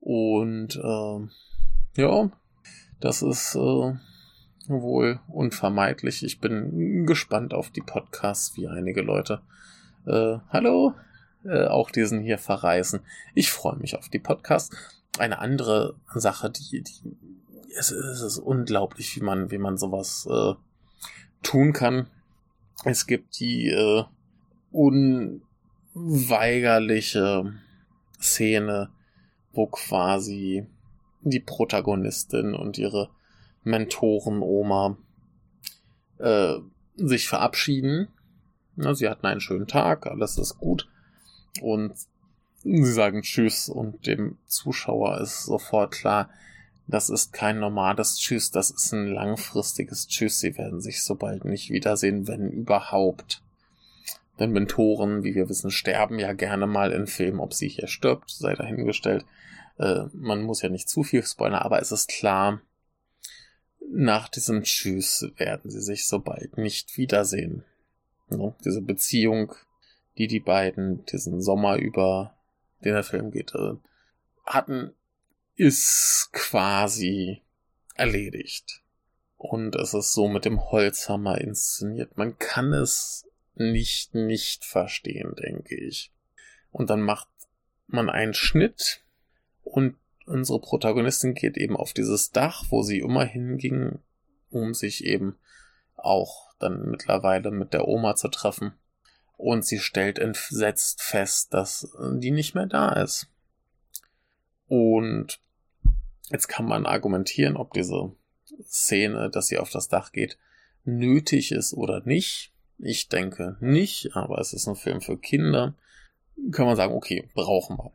[0.00, 2.30] Und äh, ja,
[3.00, 3.94] das ist äh,
[4.68, 6.22] wohl unvermeidlich.
[6.24, 9.40] Ich bin gespannt auf die Podcasts, wie einige Leute.
[10.06, 10.92] Äh, hallo,
[11.44, 13.00] äh, auch diesen hier verreißen.
[13.34, 14.76] Ich freue mich auf die Podcasts.
[15.18, 17.16] Eine andere Sache, die, die
[17.76, 20.54] es, es ist unglaublich, wie man, wie man sowas äh,
[21.42, 22.06] tun kann.
[22.84, 24.04] Es gibt die äh,
[24.70, 27.52] unweigerliche
[28.20, 28.90] Szene,
[29.52, 30.66] wo quasi
[31.20, 33.10] die Protagonistin und ihre
[33.64, 34.96] Mentoren Oma
[36.18, 36.54] äh,
[36.96, 38.08] sich verabschieden.
[38.76, 40.88] Ja, sie hatten einen schönen Tag, alles ist gut.
[41.60, 41.94] Und
[42.64, 46.30] sie sagen Tschüss und dem Zuschauer ist sofort klar,
[46.92, 50.40] das ist kein normales Tschüss, das ist ein langfristiges Tschüss.
[50.40, 53.42] Sie werden sich so bald nicht wiedersehen, wenn überhaupt.
[54.38, 57.40] Denn Mentoren, wie wir wissen, sterben ja gerne mal in Filmen.
[57.40, 59.24] Ob sie hier stirbt, sei dahingestellt.
[59.78, 62.60] Äh, man muss ja nicht zu viel spoilern, aber es ist klar,
[63.90, 67.64] nach diesem Tschüss werden sie sich so bald nicht wiedersehen.
[68.28, 69.54] Ja, diese Beziehung,
[70.18, 72.34] die die beiden diesen Sommer über,
[72.84, 73.76] den der Film geht, äh,
[74.44, 74.92] hatten,
[75.62, 77.40] ist quasi
[77.94, 78.82] erledigt.
[79.36, 82.16] Und es ist so mit dem Holzhammer inszeniert.
[82.16, 86.12] Man kann es nicht nicht verstehen, denke ich.
[86.72, 87.28] Und dann macht
[87.86, 89.02] man einen Schnitt
[89.62, 89.96] und
[90.26, 94.00] unsere Protagonistin geht eben auf dieses Dach, wo sie immer hinging,
[94.50, 95.36] um sich eben
[95.94, 98.72] auch dann mittlerweile mit der Oma zu treffen.
[99.36, 103.28] Und sie stellt entsetzt fest, dass die nicht mehr da ist.
[104.66, 105.40] Und
[106.30, 108.12] jetzt kann man argumentieren, ob diese
[108.64, 110.38] Szene, dass sie auf das Dach geht,
[110.84, 112.52] nötig ist oder nicht.
[112.78, 115.74] Ich denke nicht, aber es ist ein Film für Kinder.
[116.50, 117.92] Kann man sagen, okay, brauchen wir.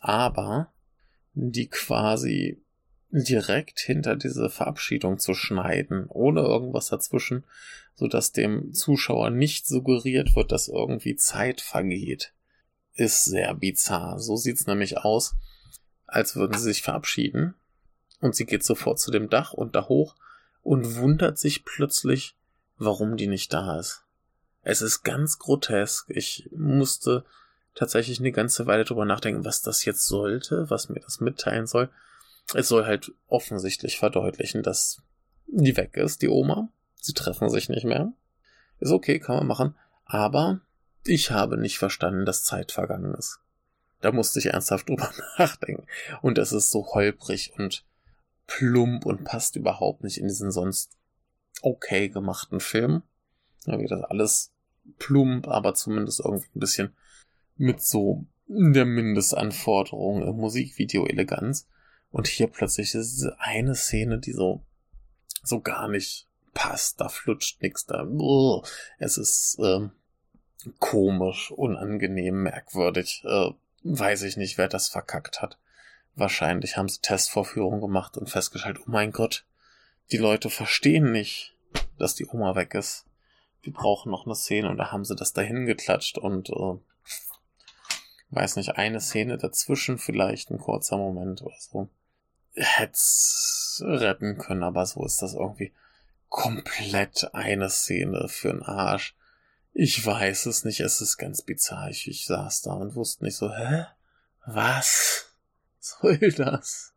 [0.00, 0.72] Aber
[1.32, 2.62] die quasi
[3.10, 7.44] direkt hinter diese Verabschiedung zu schneiden, ohne irgendwas dazwischen,
[7.94, 12.34] so dass dem Zuschauer nicht suggeriert wird, dass irgendwie Zeit vergeht,
[12.94, 14.18] ist sehr bizarr.
[14.18, 15.36] So sieht's nämlich aus,
[16.06, 17.54] als würden sie sich verabschieden
[18.20, 20.16] und sie geht sofort zu dem Dach und da hoch
[20.62, 22.36] und wundert sich plötzlich,
[22.78, 24.04] warum die nicht da ist.
[24.62, 26.10] Es ist ganz grotesk.
[26.10, 27.24] Ich musste
[27.74, 31.88] tatsächlich eine ganze Weile drüber nachdenken, was das jetzt sollte, was mir das mitteilen soll.
[32.54, 35.02] Es soll halt offensichtlich verdeutlichen, dass
[35.46, 36.68] die weg ist, die Oma.
[37.00, 38.12] Sie treffen sich nicht mehr.
[38.80, 39.74] Ist okay, kann man machen.
[40.04, 40.60] Aber
[41.04, 43.38] ich habe nicht verstanden, dass Zeit vergangen ist.
[44.00, 45.86] Da musste ich ernsthaft drüber nachdenken.
[46.22, 47.84] Und es ist so holprig und
[48.46, 50.96] plump und passt überhaupt nicht in diesen sonst
[51.62, 53.02] okay gemachten Film.
[53.64, 54.52] Ja, wie das alles
[54.98, 56.96] plump, aber zumindest irgendwie ein bisschen
[57.56, 61.66] mit so der Mindestanforderung im Musikvideo Eleganz.
[62.10, 64.62] Und hier plötzlich ist diese eine Szene, die so,
[65.42, 67.00] so gar nicht passt.
[67.00, 68.06] Da flutscht nichts da.
[68.98, 69.90] Es ist ähm,
[70.78, 73.22] komisch, unangenehm, merkwürdig.
[73.26, 73.50] Äh,
[73.82, 75.58] weiß ich nicht, wer das verkackt hat.
[76.16, 79.44] Wahrscheinlich haben sie Testvorführungen gemacht und festgestellt, oh mein Gott,
[80.10, 81.54] die Leute verstehen nicht,
[81.98, 83.04] dass die Oma weg ist.
[83.66, 86.78] Die brauchen noch eine Szene und da haben sie das dahin geklatscht und äh,
[88.30, 91.90] weiß nicht, eine Szene dazwischen vielleicht, ein kurzer Moment oder so.
[92.54, 95.74] Hätt's retten können, aber so ist das irgendwie
[96.30, 99.14] komplett eine Szene für einen Arsch.
[99.74, 101.90] Ich weiß es nicht, es ist ganz bizarr.
[101.90, 103.84] Ich, ich saß da und wusste nicht so, hä?
[104.46, 105.25] Was
[105.86, 106.94] soll das?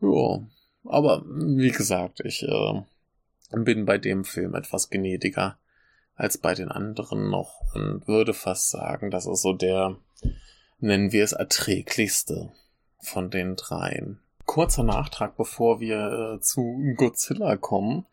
[0.00, 0.40] Ja,
[0.84, 2.82] aber wie gesagt, ich äh,
[3.52, 5.58] bin bei dem Film etwas gnädiger
[6.14, 9.96] als bei den anderen noch und würde fast sagen, das ist so der
[10.80, 12.52] nennen wir es, erträglichste
[13.00, 14.20] von den dreien.
[14.44, 18.06] Kurzer Nachtrag, bevor wir äh, zu Godzilla kommen.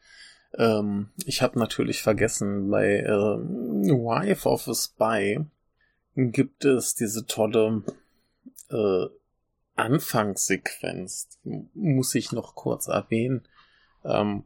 [0.58, 5.46] Ähm, ich habe natürlich vergessen, bei äh, Wife of a Spy
[6.16, 7.84] gibt es diese tolle
[8.70, 9.06] äh,
[9.76, 11.40] Anfangssequenz.
[11.74, 13.48] Muss ich noch kurz erwähnen.
[14.04, 14.44] Ähm,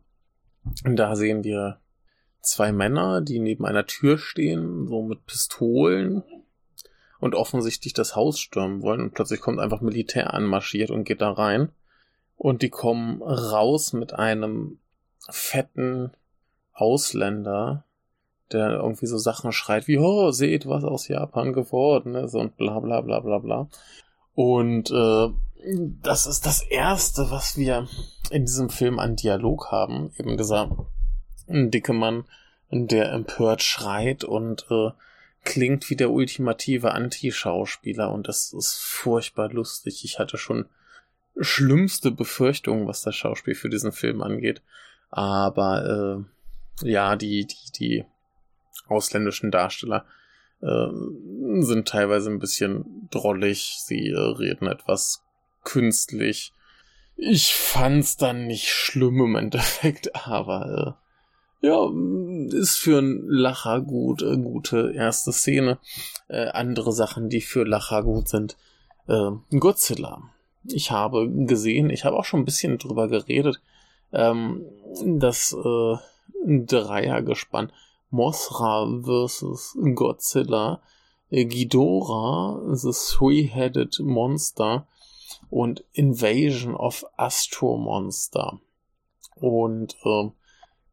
[0.83, 1.79] da sehen wir
[2.41, 6.23] zwei Männer, die neben einer Tür stehen, so mit Pistolen
[7.19, 11.31] und offensichtlich das Haus stürmen wollen und plötzlich kommt einfach Militär anmarschiert und geht da
[11.31, 11.69] rein.
[12.37, 14.79] Und die kommen raus mit einem
[15.29, 16.11] fetten
[16.71, 17.83] Ausländer,
[18.51, 22.79] der irgendwie so Sachen schreit wie, oh, seht, was aus Japan geworden ist und bla
[22.79, 23.69] bla bla bla bla.
[24.39, 25.33] Und äh,
[26.01, 27.89] das ist das Erste, was wir
[28.31, 30.13] in diesem Film an Dialog haben.
[30.17, 30.87] Eben dieser
[31.49, 32.23] dicke Mann,
[32.71, 34.91] der empört schreit und äh,
[35.43, 40.05] klingt wie der ultimative Anti-Schauspieler und das ist furchtbar lustig.
[40.05, 40.69] Ich hatte schon
[41.41, 44.61] schlimmste Befürchtungen, was das Schauspiel für diesen Film angeht.
[45.09, 46.25] Aber
[46.81, 48.05] äh, ja, die, die, die
[48.87, 50.05] ausländischen Darsteller
[50.61, 50.87] äh,
[51.61, 53.77] sind teilweise ein bisschen drollig.
[53.79, 55.23] Sie äh, reden etwas
[55.63, 56.53] künstlich.
[57.15, 60.97] Ich fand's dann nicht schlimm im Endeffekt, aber
[61.61, 61.89] ja,
[62.51, 65.79] ist für einen Lacher gut, äh, gute erste Szene.
[66.29, 68.57] Äh, andere Sachen, die für Lacher gut sind.
[69.07, 70.21] Äh, Godzilla.
[70.63, 73.61] Ich habe gesehen, ich habe auch schon ein bisschen drüber geredet,
[74.13, 74.65] ähm,
[75.03, 75.95] das äh,
[76.45, 77.71] Dreiergespann
[78.09, 79.77] Mothra vs.
[79.95, 80.81] Godzilla,
[81.29, 84.87] äh, Ghidorah, The Three-Headed Monster
[85.49, 88.59] und Invasion of Astro Monster.
[89.35, 90.29] Und äh,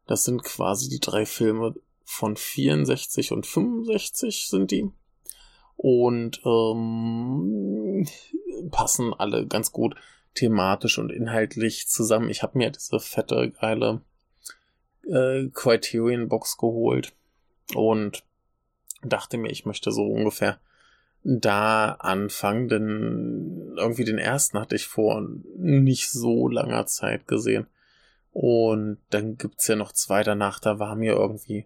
[0.05, 4.89] das sind quasi die drei Filme von 64 und 65 sind die.
[5.75, 8.07] Und ähm,
[8.71, 9.95] passen alle ganz gut
[10.33, 12.29] thematisch und inhaltlich zusammen.
[12.29, 14.01] Ich habe mir diese fette, geile
[15.09, 17.13] äh, Criterion-Box geholt
[17.73, 18.23] und
[19.03, 20.59] dachte mir, ich möchte so ungefähr
[21.23, 25.27] da anfangen, denn irgendwie den ersten hatte ich vor
[25.57, 27.67] nicht so langer Zeit gesehen.
[28.31, 31.65] Und dann gibt's ja noch zwei danach, da war mir irgendwie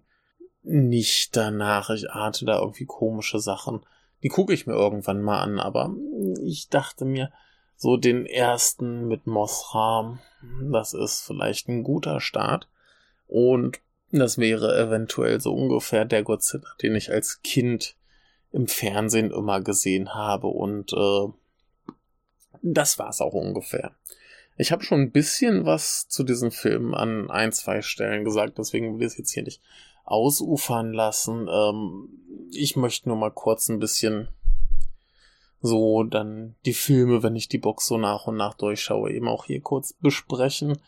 [0.63, 1.89] nicht danach.
[1.89, 3.81] Ich ahnte da irgendwie komische Sachen.
[4.23, 5.93] Die gucke ich mir irgendwann mal an, aber
[6.43, 7.31] ich dachte mir,
[7.75, 10.19] so den ersten mit Mothra,
[10.71, 12.67] das ist vielleicht ein guter Start.
[13.32, 13.79] Und
[14.11, 17.95] das wäre eventuell so ungefähr der Godzilla, den ich als Kind
[18.51, 20.47] im Fernsehen immer gesehen habe.
[20.47, 21.27] Und äh,
[22.61, 23.93] das war's auch ungefähr.
[24.57, 28.99] Ich habe schon ein bisschen was zu diesem Film an ein, zwei Stellen gesagt, deswegen
[28.99, 29.61] will ich es jetzt hier nicht
[30.03, 31.47] ausufern lassen.
[31.49, 32.09] Ähm,
[32.51, 34.27] ich möchte nur mal kurz ein bisschen
[35.61, 39.45] so dann die Filme, wenn ich die Box so nach und nach durchschaue, eben auch
[39.45, 40.82] hier kurz besprechen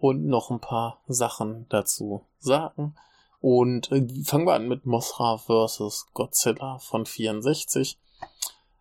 [0.00, 2.96] und noch ein paar Sachen dazu sagen.
[3.40, 6.06] Und äh, fangen wir an mit Mothra vs.
[6.14, 7.98] Godzilla von 64.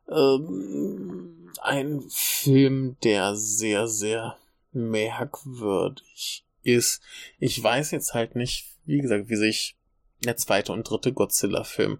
[0.09, 4.37] Ähm, ein Film, der sehr, sehr
[4.71, 7.01] merkwürdig ist.
[7.37, 9.77] Ich weiß jetzt halt nicht, wie gesagt, wie sich
[10.23, 11.99] der zweite und dritte Godzilla-Film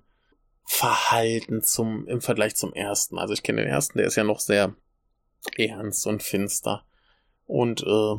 [0.65, 3.17] verhalten zum, im Vergleich zum ersten.
[3.17, 4.76] Also ich kenne den ersten, der ist ja noch sehr
[5.57, 6.86] ernst und finster.
[7.47, 8.15] Und äh,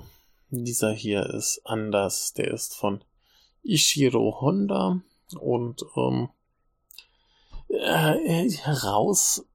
[0.50, 2.34] dieser hier ist anders.
[2.34, 3.02] Der ist von
[3.62, 5.00] Ishiro Honda
[5.38, 6.28] und ähm,
[7.68, 9.46] äh, herausragend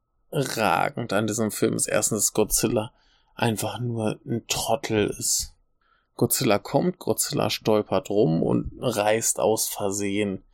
[1.14, 2.94] an diesem Film ist erstens Godzilla
[3.36, 5.54] einfach nur ein Trottel ist.
[6.16, 10.46] Godzilla kommt, Godzilla stolpert rum und reißt aus Versehen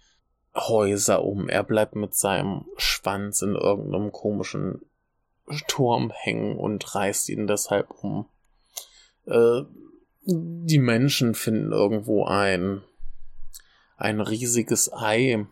[0.55, 1.47] Häuser um.
[1.47, 4.81] Er bleibt mit seinem Schwanz in irgendeinem komischen
[5.67, 8.27] Turm hängen und reißt ihn deshalb um.
[9.25, 9.61] Äh,
[10.23, 12.81] die Menschen finden irgendwo ein,
[13.97, 15.45] ein riesiges Ei.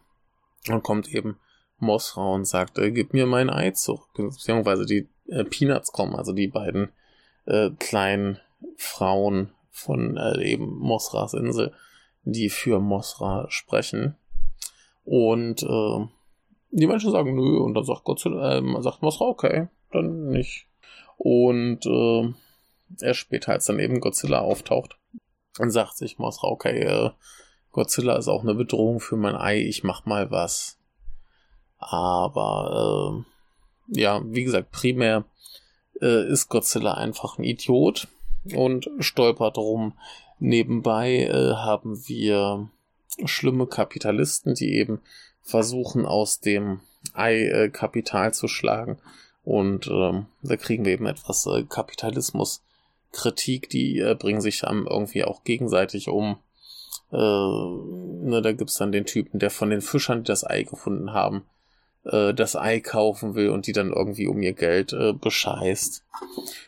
[0.66, 1.40] Dann kommt eben
[1.78, 4.10] Mosra und sagt, äh, gib mir mein Ei zurück.
[4.16, 6.92] Beziehungsweise die äh, Peanuts kommen, also die beiden
[7.46, 8.40] äh, kleinen
[8.76, 11.74] Frauen von äh, eben Mosras Insel,
[12.24, 14.16] die für Mosra sprechen.
[15.06, 16.08] Und äh,
[16.72, 20.68] die Menschen sagen nö und dann sagt Gott, äh, sagt Mosra okay, dann nicht.
[21.18, 22.34] Und äh,
[23.02, 24.98] erst später, als dann eben Godzilla auftaucht,
[25.58, 27.12] dann sagt sich Mosra okay, äh,
[27.72, 30.78] Godzilla ist auch eine Bedrohung für mein Ei, ich mach mal was.
[31.78, 33.24] Aber
[33.88, 35.26] äh, ja, wie gesagt, primär
[36.02, 38.08] äh, ist Godzilla einfach ein Idiot
[38.54, 39.94] und stolpert rum.
[40.40, 42.70] Nebenbei äh, haben wir
[43.26, 45.02] schlimme Kapitalisten, die eben
[45.42, 46.82] versuchen, aus dem
[47.14, 48.98] Ei äh, Kapital zu schlagen.
[49.44, 51.64] Und ähm, da kriegen wir eben etwas äh,
[53.12, 56.38] Kapitalismus-Kritik, die äh, bringen sich ähm, irgendwie auch gegenseitig um.
[57.12, 61.14] Äh, ne, da gibt's dann den Typen, der von den Fischern, die das Ei gefunden
[61.14, 61.43] haben,
[62.05, 66.05] äh, das Ei kaufen will und die dann irgendwie um ihr Geld äh, bescheißt.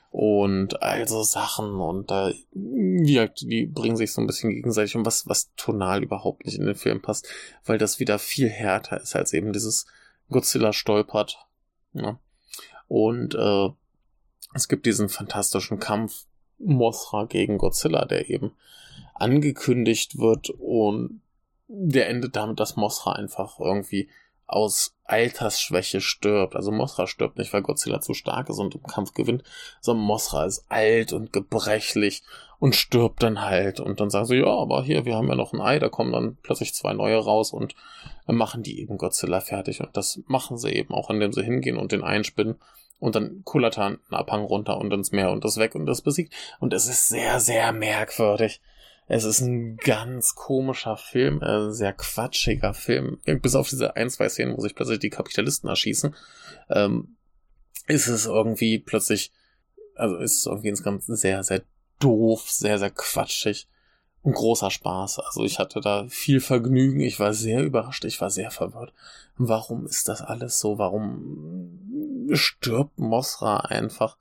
[0.09, 5.27] Und also Sachen und da, halt, die bringen sich so ein bisschen gegenseitig um was,
[5.27, 7.29] was tonal überhaupt nicht in den Film passt,
[7.63, 9.85] weil das wieder viel härter ist als eben dieses
[10.29, 11.45] Godzilla stolpert.
[11.93, 12.19] Ja.
[12.89, 13.69] Und äh,
[14.53, 16.25] es gibt diesen fantastischen Kampf
[16.63, 18.51] Mothra gegen Godzilla, der eben
[19.15, 21.21] angekündigt wird und
[21.67, 24.09] der endet damit, dass Mothra einfach irgendwie
[24.47, 26.55] aus Altersschwäche stirbt.
[26.55, 29.43] Also Mothra stirbt nicht, weil Godzilla zu stark ist und im Kampf gewinnt,
[29.79, 32.23] sondern Mothra ist alt und gebrechlich
[32.59, 33.79] und stirbt dann halt.
[33.79, 36.11] Und dann sagen sie, ja, aber hier, wir haben ja noch ein Ei, da kommen
[36.11, 37.75] dann plötzlich zwei neue raus und
[38.27, 39.79] machen die eben Godzilla fertig.
[39.79, 42.55] Und das machen sie eben auch, indem sie hingehen und den einspinnen
[43.01, 46.33] und dann er einen Abhang runter und ins Meer und das weg und das besiegt.
[46.59, 48.61] Und es ist sehr, sehr merkwürdig.
[49.07, 53.19] Es ist ein ganz komischer Film, äh, sehr quatschiger Film.
[53.25, 56.15] Bis auf diese ein, zwei Szenen, wo sich plötzlich die Kapitalisten erschießen,
[56.69, 57.17] ähm,
[57.87, 59.33] ist es irgendwie plötzlich,
[59.95, 61.63] also ist es irgendwie insgesamt sehr, sehr
[61.99, 63.67] doof, sehr, sehr quatschig.
[64.23, 65.19] ein großer Spaß.
[65.19, 66.99] Also ich hatte da viel Vergnügen.
[66.99, 68.05] Ich war sehr überrascht.
[68.05, 68.93] Ich war sehr verwirrt.
[69.35, 70.77] Warum ist das alles so?
[70.77, 71.90] Warum
[72.33, 74.17] stirbt Mosra einfach?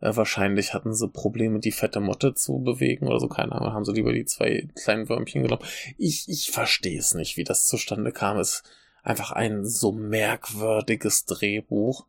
[0.00, 3.28] Äh, wahrscheinlich hatten sie Probleme, die fette Motte zu bewegen oder so.
[3.28, 5.64] Keine Ahnung, haben sie lieber die zwei kleinen Würmchen genommen.
[5.96, 8.38] Ich, ich verstehe es nicht, wie das zustande kam.
[8.38, 8.64] Es ist
[9.02, 12.06] einfach ein so merkwürdiges Drehbuch.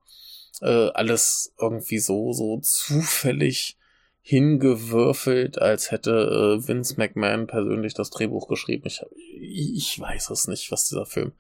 [0.61, 3.77] Äh, alles irgendwie so, so zufällig
[4.25, 8.87] hingewürfelt, als hätte äh, Vince McMahon persönlich das Drehbuch geschrieben.
[8.87, 9.03] Ich,
[9.75, 11.33] ich weiß es nicht, was dieser Film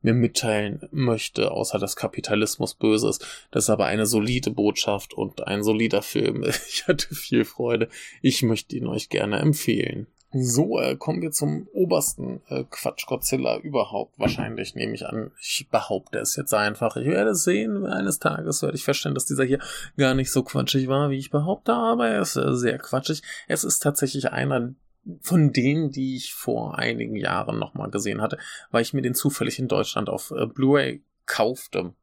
[0.00, 3.26] mir mitteilen möchte, außer dass Kapitalismus böse ist.
[3.50, 6.42] Das ist aber eine solide Botschaft und ein solider Film.
[6.70, 7.90] Ich hatte viel Freude.
[8.22, 10.06] Ich möchte ihn euch gerne empfehlen.
[10.32, 14.16] So, äh, kommen wir zum obersten äh, Quatsch Godzilla überhaupt.
[14.16, 15.32] Wahrscheinlich nehme ich an.
[15.40, 16.96] Ich behaupte es jetzt einfach.
[16.96, 17.84] Ich werde sehen.
[17.84, 19.58] Eines Tages werde ich feststellen, dass dieser hier
[19.96, 23.22] gar nicht so quatschig war, wie ich behaupte, aber er ist äh, sehr quatschig.
[23.48, 24.72] Es ist tatsächlich einer
[25.20, 28.38] von denen, die ich vor einigen Jahren nochmal gesehen hatte,
[28.70, 31.94] weil ich mir den zufällig in Deutschland auf äh, Blu-ray kaufte.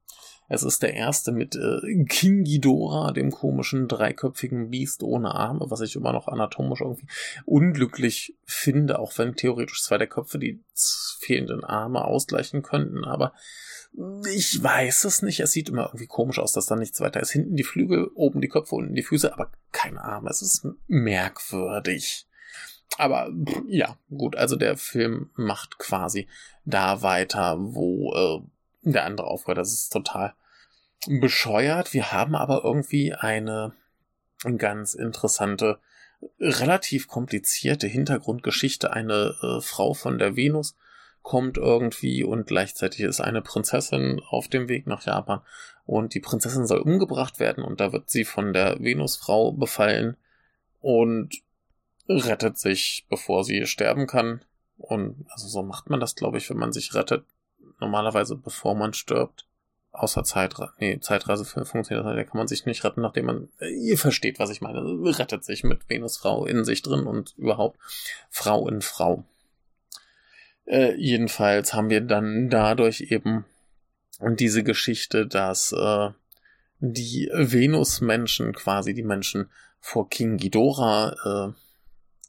[0.50, 5.82] Es ist der erste mit äh, King Ghidorah, dem komischen dreiköpfigen Biest ohne Arme, was
[5.82, 7.08] ich immer noch anatomisch irgendwie
[7.46, 10.64] unglücklich finde, auch wenn theoretisch zwei der Köpfe die
[11.20, 13.34] fehlenden Arme ausgleichen könnten, aber
[14.32, 15.40] ich weiß es nicht.
[15.40, 17.32] Es sieht immer irgendwie komisch aus, dass da nichts weiter ist.
[17.32, 20.30] Hinten die Flügel, oben die Köpfe, unten die Füße, aber keine Arme.
[20.30, 22.28] Es ist merkwürdig.
[22.98, 23.32] Aber
[23.68, 26.28] ja, gut, also der Film macht quasi
[26.66, 28.48] da weiter, wo äh,
[28.92, 29.58] der andere aufhört.
[29.58, 30.34] Das ist total
[31.06, 31.94] bescheuert.
[31.94, 33.74] Wir haben aber irgendwie eine
[34.58, 35.80] ganz interessante,
[36.40, 38.92] relativ komplizierte Hintergrundgeschichte.
[38.92, 40.76] Eine äh, Frau von der Venus
[41.22, 45.42] kommt irgendwie und gleichzeitig ist eine Prinzessin auf dem Weg nach Japan
[45.86, 50.16] und die Prinzessin soll umgebracht werden und da wird sie von der Venusfrau befallen
[50.80, 51.42] und
[52.08, 54.42] rettet sich, bevor sie sterben kann.
[54.78, 57.26] Und also so macht man das, glaube ich, wenn man sich rettet.
[57.80, 59.46] Normalerweise, bevor man stirbt.
[59.92, 60.74] Außer Zeitreise.
[60.80, 62.16] Nee, Zeitreise funktioniert das.
[62.16, 63.50] Da kann man sich nicht retten, nachdem man.
[63.60, 64.80] Äh, ihr versteht, was ich meine.
[64.80, 67.80] Rettet sich mit Venusfrau in sich drin und überhaupt
[68.30, 69.24] Frau in Frau.
[70.66, 73.46] Äh, jedenfalls haben wir dann dadurch eben
[74.22, 76.10] diese Geschichte, dass äh,
[76.80, 79.50] die Venus-Menschen, quasi die Menschen
[79.80, 81.54] vor King Ghidorah, äh,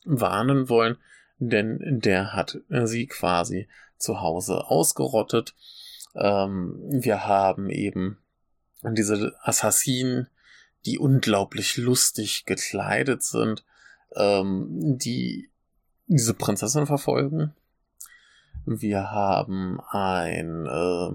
[0.05, 0.97] warnen wollen,
[1.39, 3.69] denn der hat sie quasi
[3.99, 5.55] zu Hause ausgerottet.
[6.15, 8.19] Ähm, wir haben eben
[8.83, 10.29] diese Assassinen,
[10.87, 13.65] die unglaublich lustig gekleidet sind,
[14.15, 15.51] ähm, die
[16.07, 17.55] diese Prinzessin verfolgen.
[18.65, 21.11] Wir haben ein äh,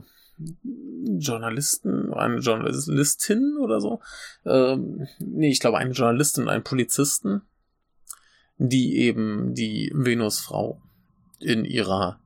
[1.18, 4.02] Journalisten, eine Journalistin oder so.
[4.46, 7.42] Ähm, nee, ich glaube, eine Journalistin einen Polizisten,
[8.58, 10.82] die eben die Venusfrau
[11.40, 12.20] in ihrer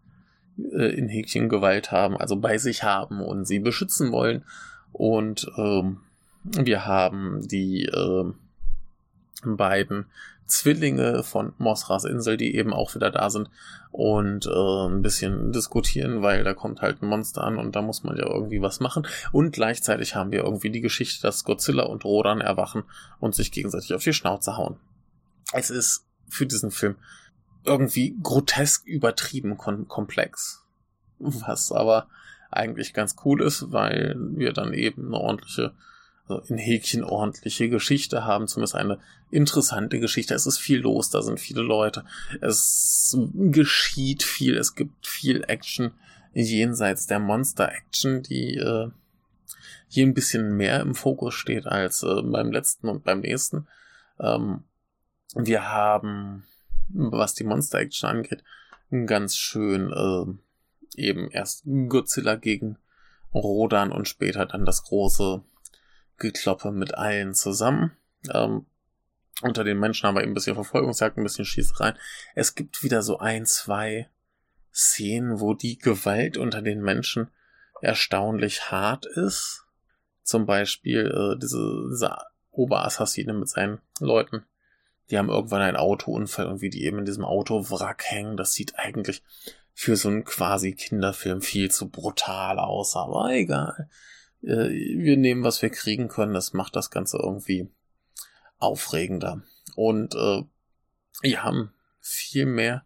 [0.58, 4.44] äh, in Häkchen Gewalt haben, also bei sich haben und sie beschützen wollen.
[4.92, 5.98] Und ähm,
[6.44, 8.26] wir haben die äh,
[9.44, 10.06] beiden
[10.46, 13.50] Zwillinge von Mosras Insel, die eben auch wieder da sind
[13.92, 18.04] und äh, ein bisschen diskutieren, weil da kommt halt ein Monster an und da muss
[18.04, 19.06] man ja irgendwie was machen.
[19.32, 22.84] Und gleichzeitig haben wir irgendwie die Geschichte, dass Godzilla und Rodan erwachen
[23.20, 24.78] und sich gegenseitig auf die Schnauze hauen.
[25.52, 26.96] Es ist für diesen Film
[27.68, 30.64] irgendwie grotesk übertrieben komplex.
[31.20, 32.08] Was aber
[32.52, 35.74] eigentlich ganz cool ist, weil wir dann eben eine ordentliche,
[36.28, 39.00] also in Häkchen ordentliche Geschichte haben, zumindest eine
[39.32, 40.34] interessante Geschichte.
[40.34, 42.06] Es ist viel los, da sind viele Leute,
[42.42, 45.92] es geschieht viel, es gibt viel Action
[46.34, 48.90] jenseits der Monster-Action, die äh,
[49.88, 53.68] hier ein bisschen mehr im Fokus steht als äh, beim letzten und beim nächsten.
[54.20, 54.64] Ähm,
[55.36, 56.44] wir haben,
[56.90, 58.44] was die Monster Action angeht,
[59.06, 62.78] ganz schön äh, eben erst Godzilla gegen
[63.34, 65.44] Rodan und später dann das große
[66.18, 67.92] Gekloppe mit allen zusammen.
[68.34, 68.66] Ähm,
[69.42, 71.98] unter den Menschen haben wir eben ein bisschen Verfolgungsjagd, ein bisschen Schießereien.
[72.34, 74.10] Es gibt wieder so ein, zwei
[74.74, 77.30] Szenen, wo die Gewalt unter den Menschen
[77.82, 79.66] erstaunlich hart ist.
[80.24, 82.18] Zum Beispiel äh, diese, diese
[82.52, 84.46] Oberassassine mit seinen Leuten
[85.10, 88.78] die haben irgendwann einen Autounfall und wie die eben in diesem Autowrack hängen, das sieht
[88.78, 89.24] eigentlich
[89.74, 93.90] für so einen quasi Kinderfilm viel zu brutal aus, aber egal.
[94.42, 97.70] Äh, wir nehmen, was wir kriegen können, das macht das Ganze irgendwie
[98.58, 99.44] aufregender.
[99.76, 100.44] Und äh,
[101.24, 102.84] ja, viel mehr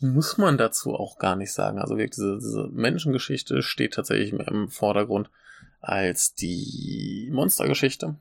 [0.00, 1.78] muss man dazu auch gar nicht sagen.
[1.78, 5.30] Also wirklich, diese, diese Menschengeschichte steht tatsächlich mehr im Vordergrund
[5.80, 8.16] als die Monstergeschichte.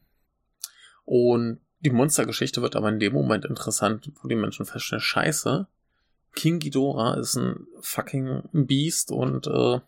[1.06, 5.68] Und die Monstergeschichte wird aber in dem Moment interessant, wo die Menschen feststellen, scheiße,
[6.34, 9.80] King Ghidorah ist ein fucking Beast und äh,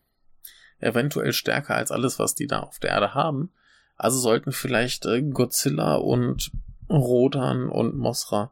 [0.79, 3.51] eventuell stärker als alles, was die da auf der Erde haben.
[3.95, 6.51] Also sollten vielleicht äh, Godzilla und
[6.89, 8.51] Rodan und Mosra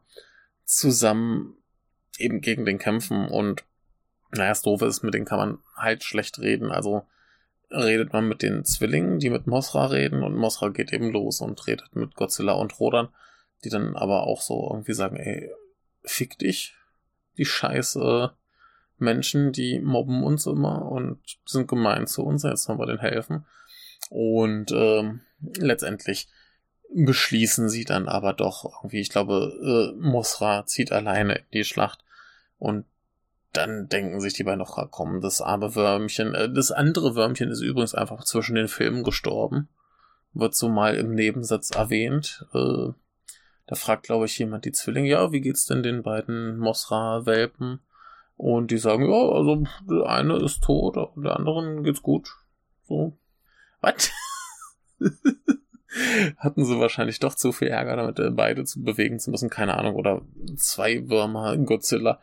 [0.64, 1.56] zusammen
[2.18, 3.64] eben gegen den kämpfen und
[4.30, 6.70] naja, das Doofe ist, mit denen kann man halt schlecht reden.
[6.70, 7.06] Also
[7.70, 11.66] redet man mit den Zwillingen, die mit Mosra reden und Mosra geht eben los und
[11.66, 13.08] redet mit Godzilla und Rodan,
[13.64, 15.50] die dann aber auch so irgendwie sagen, ey,
[16.02, 16.74] fick dich,
[17.36, 18.32] die scheiße
[18.98, 23.46] Menschen, die mobben uns immer und sind gemein zu uns, jetzt sollen wir denen helfen.
[24.10, 26.28] Und ähm, letztendlich
[26.94, 32.04] beschließen sie dann aber doch irgendwie, ich glaube, äh, Mosra zieht alleine in die Schlacht
[32.58, 32.86] und
[33.52, 37.60] dann denken sich die beiden noch, komm, das arme Würmchen, äh, das andere Würmchen ist
[37.60, 39.68] übrigens einfach zwischen den Filmen gestorben.
[40.34, 42.46] Wird so mal im Nebensatz erwähnt.
[42.54, 42.90] Äh,
[43.68, 47.80] da fragt, glaube ich, jemand die Zwillinge, ja, wie geht's denn den beiden Mosra-Welpen?
[48.36, 52.30] Und die sagen, ja, also der eine ist tot, der anderen geht's gut.
[52.84, 53.18] So.
[53.80, 54.10] Was?
[56.38, 59.76] Hatten sie wahrscheinlich doch zu viel Ärger damit, äh, beide zu bewegen zu müssen, keine
[59.76, 60.22] Ahnung, oder
[60.56, 62.20] zwei Würmer, Godzilla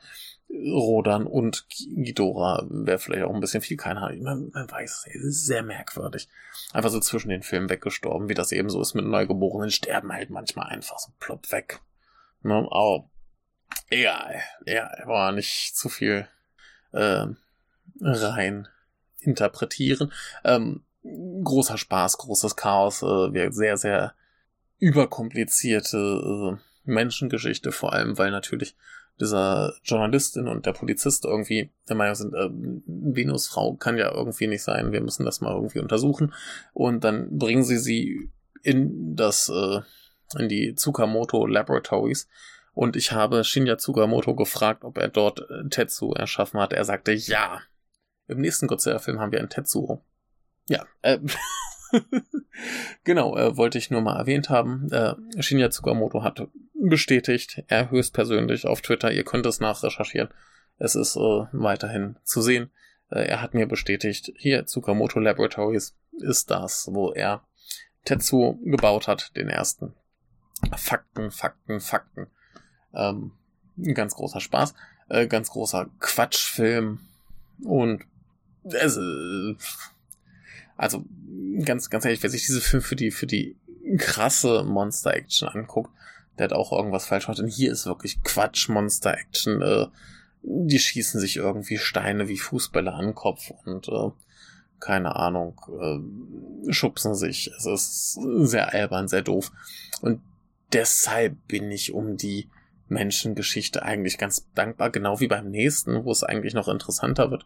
[0.49, 4.23] Rodan und Ghidorah wäre vielleicht auch ein bisschen viel, keine Ahnung.
[4.23, 6.29] Man, man weiß, es ist sehr merkwürdig.
[6.71, 10.29] Einfach so zwischen den Filmen weggestorben, wie das eben so ist mit Neugeborenen, sterben halt
[10.29, 11.81] manchmal einfach so plopp weg.
[12.41, 12.67] Ne?
[12.69, 13.09] Aber
[13.89, 16.27] egal, ja, war nicht zu viel
[16.91, 17.25] äh,
[18.01, 18.67] rein
[19.19, 20.11] interpretieren.
[20.43, 20.83] Ähm,
[21.43, 24.13] großer Spaß, großes Chaos, äh, sehr, sehr
[24.79, 28.75] überkomplizierte äh, Menschengeschichte, vor allem, weil natürlich
[29.19, 32.49] dieser Journalistin und der Polizist irgendwie der Meinung sind, äh,
[32.85, 36.33] Venus Frau kann ja irgendwie nicht sein, wir müssen das mal irgendwie untersuchen.
[36.73, 38.29] Und dann bringen sie sie
[38.61, 39.81] in das, äh,
[40.39, 42.27] in die Tsukamoto Laboratories.
[42.73, 46.73] Und ich habe Shinya Tsukamoto gefragt, ob er dort äh, Tetsu erschaffen hat.
[46.73, 47.61] Er sagte ja.
[48.27, 50.03] Im nächsten Godzilla-Film haben wir ein Tetsuo.
[50.67, 51.19] Ja, äh,
[53.03, 54.91] genau, äh, wollte ich nur mal erwähnt haben.
[54.91, 56.47] Äh, Shinya Tsukamoto hat
[56.81, 60.29] bestätigt, er höchstpersönlich auf Twitter, ihr könnt es nachrecherchieren.
[60.77, 62.69] Es ist äh, weiterhin zu sehen.
[63.09, 67.43] Äh, er hat mir bestätigt, hier Tsukamoto Laboratories ist das, wo er
[68.03, 69.93] Tetsu gebaut hat, den ersten.
[70.77, 72.27] Fakten, Fakten, Fakten.
[72.93, 73.31] Ähm,
[73.93, 74.73] ganz großer Spaß,
[75.09, 76.99] äh, ganz großer Quatschfilm
[77.63, 78.03] und
[78.63, 79.55] es, äh,
[80.77, 81.05] also
[81.63, 83.57] ganz, ganz ehrlich, wer sich diese Film für die, für die
[83.97, 85.91] krasse Monster-Action anguckt,
[86.37, 87.39] der hat auch irgendwas falsch gemacht.
[87.39, 89.61] Und hier ist wirklich Quatsch, Monster-Action.
[89.61, 89.87] Äh,
[90.43, 94.11] die schießen sich irgendwie Steine wie Fußbälle an den Kopf und äh,
[94.79, 97.51] keine Ahnung, äh, schubsen sich.
[97.57, 99.51] Es ist sehr albern, sehr doof.
[100.01, 100.21] Und
[100.73, 102.49] deshalb bin ich um die
[102.87, 107.45] Menschengeschichte eigentlich ganz dankbar, genau wie beim nächsten, wo es eigentlich noch interessanter wird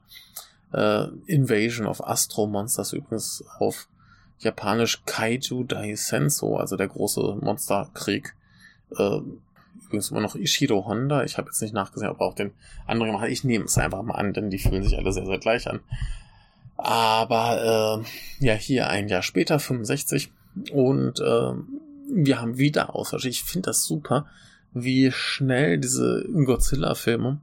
[0.73, 3.87] äh, Invasion of Astro Monsters übrigens auf
[4.39, 8.35] Japanisch Kaiju Daisenso, also der große Monsterkrieg.
[8.97, 9.19] Äh,
[9.85, 11.23] übrigens immer noch Ishido Honda.
[11.23, 12.51] Ich habe jetzt nicht nachgesehen, ob er auch den
[12.85, 15.39] anderen gemacht Ich nehme es einfach mal an, denn die fühlen sich alle sehr, sehr
[15.39, 15.79] gleich an.
[16.77, 18.03] Aber
[18.39, 20.31] äh, ja, hier ein Jahr später, 65.
[20.71, 21.53] Und äh,
[22.11, 23.25] wir haben wieder Austausch.
[23.25, 24.27] Ich finde das super,
[24.73, 27.41] wie schnell diese Godzilla-Filme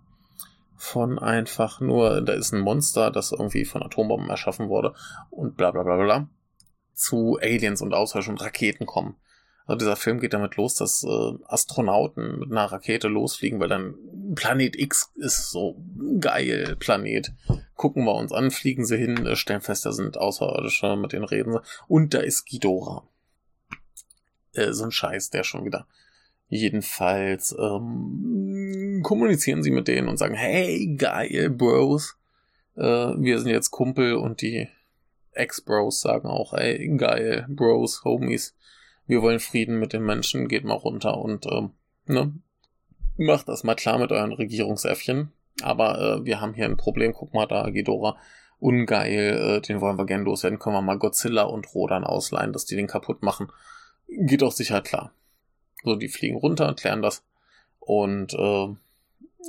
[0.77, 4.95] von einfach nur, da ist ein Monster, das irgendwie von Atombomben erschaffen wurde
[5.31, 6.29] und bla bla bla bla,
[6.95, 9.17] zu Aliens und Austausch und Raketen kommen.
[9.67, 13.95] Also dieser Film geht damit los, dass äh, Astronauten mit einer Rakete losfliegen, weil dann
[14.35, 15.83] Planet X ist so
[16.21, 17.33] geil, Planet.
[17.75, 21.25] Gucken wir uns an, fliegen sie hin, äh, stellen fest, da sind Außerirdische, mit denen
[21.25, 21.61] reden sie.
[21.89, 23.09] Und da ist Ghidorah.
[24.53, 25.87] Äh, so ein Scheiß, der schon wieder
[26.49, 32.17] Jedenfalls ähm, kommunizieren sie mit denen und sagen, hey, geil, Bros.
[32.77, 34.69] Äh, wir sind jetzt Kumpel und die
[35.33, 38.55] Ex-Bros sagen auch, hey, geil, Bros, Homies.
[39.07, 41.71] Wir wollen Frieden mit den Menschen, geht mal runter und ähm,
[42.07, 42.33] ne,
[43.17, 45.33] macht das mal klar mit euren Regierungsäffchen.
[45.63, 48.17] Aber äh, wir haben hier ein Problem, guck mal da, Ghidorah.
[48.59, 50.59] Ungeil, äh, den wollen wir gern loswerden.
[50.59, 53.53] Können wir mal Godzilla und Rodan ausleihen, dass die den kaputt machen.
[54.09, 55.13] Geht doch sicher klar.
[55.83, 57.23] So, die fliegen runter, klären das.
[57.79, 58.69] Und äh,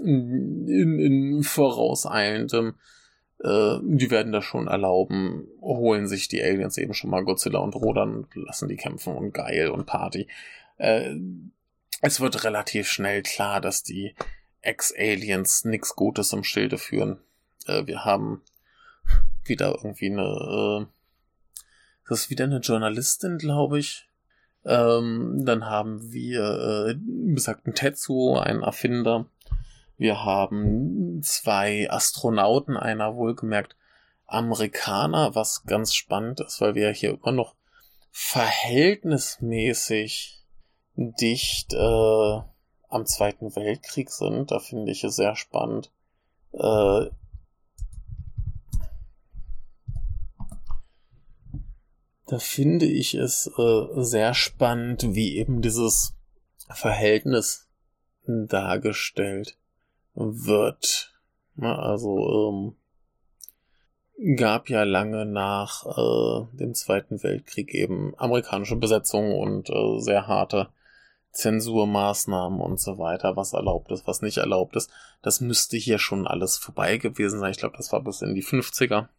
[0.03, 2.75] in, in vorauseilendem,
[3.43, 7.75] äh, die werden das schon erlauben, holen sich die Aliens eben schon mal Godzilla und
[7.75, 10.27] Rodan und lassen die kämpfen und geil und Party.
[10.77, 11.15] Äh,
[12.01, 14.15] es wird relativ schnell klar, dass die
[14.61, 17.19] Ex-Aliens nichts Gutes im Schilde führen.
[17.65, 18.41] Äh, wir haben
[19.45, 20.85] wieder irgendwie eine, äh,
[22.07, 24.07] das ist wieder eine Journalistin, glaube ich,
[24.65, 29.25] ähm, dann haben wir äh, besagten Tetsuo, einen Erfinder,
[29.97, 33.75] Wir haben zwei Astronauten, einer wohlgemerkt
[34.27, 37.55] Amerikaner, was ganz spannend ist, weil wir hier immer noch
[38.11, 40.45] verhältnismäßig
[40.95, 42.39] dicht äh,
[42.89, 44.51] am Zweiten Weltkrieg sind.
[44.51, 45.91] Da finde ich es sehr spannend.
[46.51, 47.07] Äh,
[52.27, 56.13] da finde ich es äh, sehr spannend, wie eben dieses
[56.69, 57.67] Verhältnis
[58.25, 59.57] dargestellt
[60.17, 61.13] wird.
[61.59, 62.75] Also
[64.17, 70.27] ähm, gab ja lange nach äh, dem Zweiten Weltkrieg eben amerikanische Besetzung und äh, sehr
[70.27, 70.69] harte
[71.31, 74.89] Zensurmaßnahmen und so weiter, was erlaubt ist, was nicht erlaubt ist.
[75.21, 77.51] Das müsste hier schon alles vorbei gewesen sein.
[77.51, 79.09] Ich glaube, das war bis in die 50er.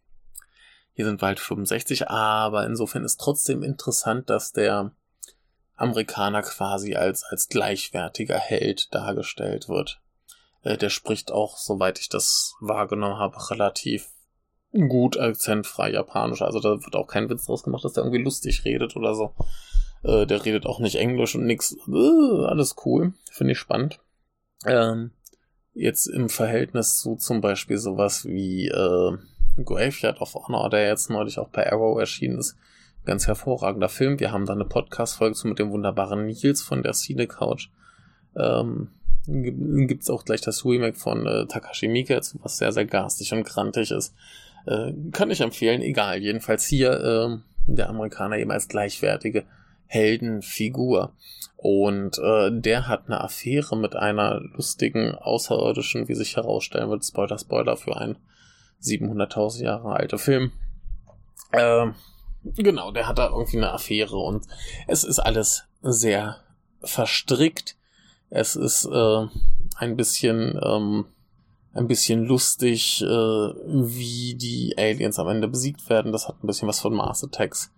[0.93, 4.91] Hier sind wir halt 65, aber insofern ist trotzdem interessant, dass der
[5.77, 10.01] Amerikaner quasi als, als gleichwertiger Held dargestellt wird.
[10.63, 14.09] Äh, der spricht auch, soweit ich das wahrgenommen habe, relativ
[14.71, 16.41] gut akzentfrei Japanisch.
[16.41, 19.33] Also da wird auch kein Witz draus gemacht, dass der irgendwie lustig redet oder so.
[20.03, 21.75] Äh, der redet auch nicht Englisch und nix.
[21.87, 23.13] Äh, alles cool.
[23.31, 23.99] Finde ich spannend.
[24.65, 25.11] Ähm,
[25.73, 29.17] jetzt im Verhältnis zu zum Beispiel sowas wie äh,
[29.63, 32.55] Graveyard of Honor, der jetzt neulich auch bei Arrow erschienen ist.
[33.05, 34.19] Ganz hervorragender Film.
[34.19, 37.69] Wir haben da eine Podcast-Folge zu mit dem wunderbaren Nils von der Cine Couch.
[38.35, 38.89] Ähm,
[39.87, 43.43] gibt es auch gleich das Remake von äh, Takashi Miike, was sehr, sehr garstig und
[43.43, 44.13] grantig ist.
[44.65, 46.21] Äh, kann ich empfehlen, egal.
[46.21, 47.37] Jedenfalls hier äh,
[47.67, 49.45] der Amerikaner eben als gleichwertige
[49.85, 51.13] Heldenfigur.
[51.57, 57.03] Und äh, der hat eine Affäre mit einer lustigen Außerirdischen, wie sich herausstellen wird.
[57.03, 58.17] Spoiler, Spoiler für einen
[58.81, 60.51] 700.000 Jahre alte Film.
[61.51, 61.87] Äh,
[62.43, 64.45] genau, der hat da irgendwie eine Affäre und
[64.87, 66.37] es ist alles sehr
[66.81, 67.75] verstrickt.
[68.29, 69.27] Es ist äh,
[69.77, 71.05] ein bisschen ähm,
[71.73, 76.11] ein bisschen lustig, äh, wie die Aliens am Ende besiegt werden.
[76.11, 77.71] Das hat ein bisschen was von Mars Attacks.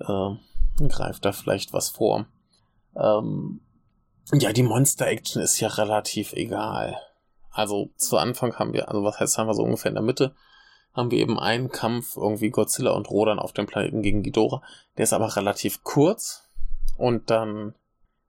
[0.00, 2.26] Äh, greift da vielleicht was vor.
[2.96, 3.60] Ähm,
[4.32, 6.96] ja, die Monster-Action ist ja relativ egal.
[7.50, 10.34] Also zu Anfang haben wir, also was heißt, haben wir so ungefähr in der Mitte,
[10.92, 14.62] haben wir eben einen Kampf, irgendwie Godzilla und Rodan auf dem Planeten gegen Ghidorah.
[14.96, 16.48] Der ist aber relativ kurz
[16.96, 17.74] und dann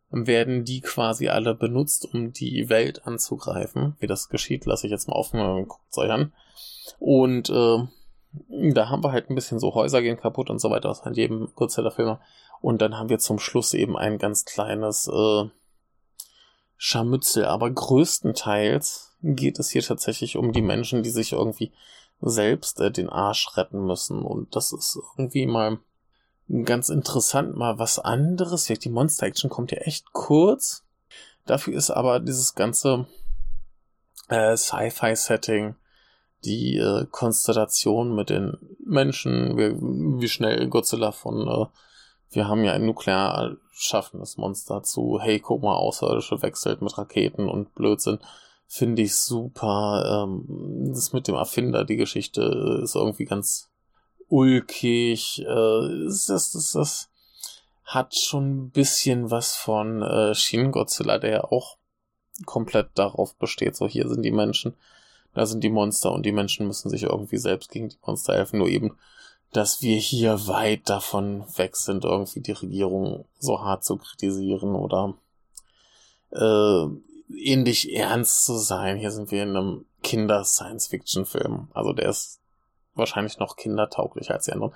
[0.09, 3.95] werden die quasi alle benutzt, um die Welt anzugreifen.
[3.99, 6.33] Wie das geschieht, lasse ich jetzt mal offen, guckt euch an.
[6.99, 7.83] Und äh,
[8.73, 11.17] da haben wir halt ein bisschen so Häuser gehen kaputt und so weiter, aus halt
[11.17, 12.17] jedem Godzilla-Film.
[12.61, 15.45] Und dann haben wir zum Schluss eben ein ganz kleines äh,
[16.77, 17.45] Scharmützel.
[17.45, 21.71] Aber größtenteils geht es hier tatsächlich um die Menschen, die sich irgendwie
[22.21, 24.21] selbst äh, den Arsch retten müssen.
[24.21, 25.79] Und das ist irgendwie mal
[26.63, 28.65] ganz interessant, mal was anderes.
[28.65, 30.83] Die Monster Action kommt ja echt kurz.
[31.45, 33.07] Dafür ist aber dieses ganze
[34.29, 35.75] äh, Sci-Fi-Setting
[36.43, 41.65] die äh, Konstellation mit den Menschen, wie, wie schnell Godzilla von äh,
[42.31, 47.47] wir haben ja ein nuklear schaffendes Monster zu, hey, guck mal, Außerirdische wechselt mit Raketen
[47.49, 48.19] und Blödsinn,
[48.67, 50.25] finde ich super.
[50.27, 53.69] Ähm, das mit dem Erfinder, die Geschichte ist irgendwie ganz
[54.29, 55.41] ulkig.
[55.41, 57.09] Äh, das, das, das,
[57.83, 61.77] hat schon ein bisschen was von äh, Shin Godzilla, der ja auch
[62.45, 64.75] komplett darauf besteht, so hier sind die Menschen
[65.35, 68.57] da sind die Monster und die Menschen müssen sich irgendwie selbst gegen die Monster helfen.
[68.57, 68.97] Nur eben,
[69.51, 75.13] dass wir hier weit davon weg sind, irgendwie die Regierung so hart zu kritisieren oder
[76.31, 76.85] äh,
[77.37, 78.95] ähnlich ernst zu sein.
[78.95, 81.67] Hier sind wir in einem Kinder-Science-Fiction-Film.
[81.73, 82.39] Also der ist
[82.95, 84.73] wahrscheinlich noch kindertauglicher als die anderen.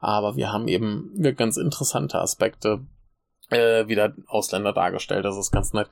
[0.00, 2.84] Aber wir haben eben ganz interessante Aspekte
[3.50, 5.24] äh, wieder Ausländer dargestellt.
[5.24, 5.88] Das ist ganz nett.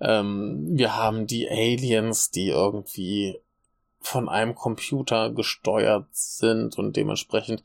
[0.00, 3.38] Ähm, wir haben die Aliens, die irgendwie
[4.00, 7.62] von einem Computer gesteuert sind und dementsprechend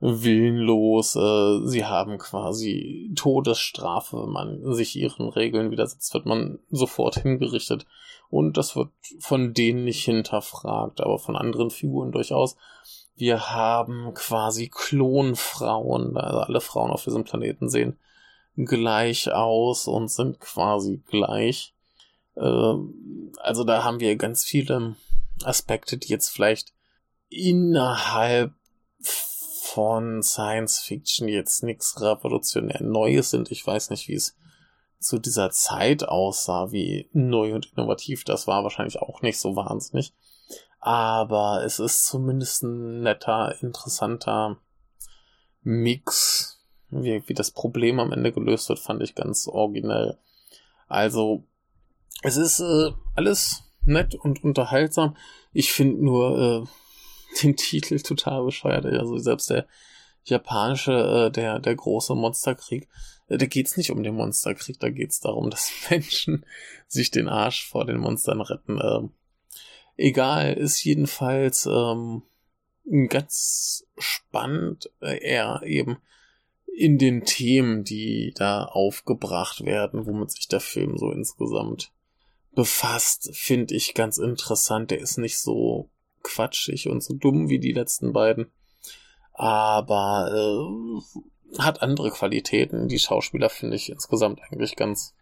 [0.00, 1.16] willenlos.
[1.16, 4.22] Äh, sie haben quasi Todesstrafe.
[4.22, 7.86] Wenn man sich ihren Regeln widersetzt, wird man sofort hingerichtet.
[8.30, 8.88] Und das wird
[9.20, 12.56] von denen nicht hinterfragt, aber von anderen Figuren durchaus.
[13.16, 16.16] Wir haben quasi Klonfrauen.
[16.16, 17.98] Also alle Frauen auf diesem Planeten sehen
[18.56, 21.74] gleich aus und sind quasi gleich.
[22.36, 22.74] Äh,
[23.38, 24.96] also da haben wir ganz viele
[25.44, 26.72] Aspekte, die jetzt vielleicht
[27.28, 28.52] innerhalb
[29.00, 33.50] von Science Fiction jetzt nichts revolutionär Neues sind.
[33.50, 34.36] Ich weiß nicht, wie es
[35.00, 38.62] zu dieser Zeit aussah, wie neu und innovativ das war.
[38.62, 40.12] Wahrscheinlich auch nicht so wahnsinnig.
[40.84, 44.58] Aber es ist zumindest ein netter, interessanter
[45.62, 46.62] Mix.
[46.90, 50.18] Wie, wie das Problem am Ende gelöst wird, fand ich ganz originell.
[50.86, 51.44] Also,
[52.20, 55.16] es ist äh, alles nett und unterhaltsam.
[55.54, 58.84] Ich finde nur äh, den Titel total bescheuert.
[58.84, 59.66] Also selbst der
[60.24, 62.90] japanische, äh, der, der große Monsterkrieg,
[63.28, 66.44] äh, da geht's nicht um den Monsterkrieg, da geht's darum, dass Menschen
[66.88, 68.78] sich den Arsch vor den Monstern retten.
[68.78, 69.08] Äh,
[69.96, 72.22] egal, ist jedenfalls ähm,
[73.08, 75.98] ganz spannend, äh, eher eben
[76.76, 81.92] in den Themen, die da aufgebracht werden, womit sich der Film so insgesamt
[82.54, 84.90] befasst, finde ich ganz interessant.
[84.90, 85.90] Der ist nicht so
[86.22, 88.50] quatschig und so dumm wie die letzten beiden,
[89.32, 92.88] aber äh, hat andere Qualitäten.
[92.88, 95.14] Die Schauspieler finde ich insgesamt eigentlich ganz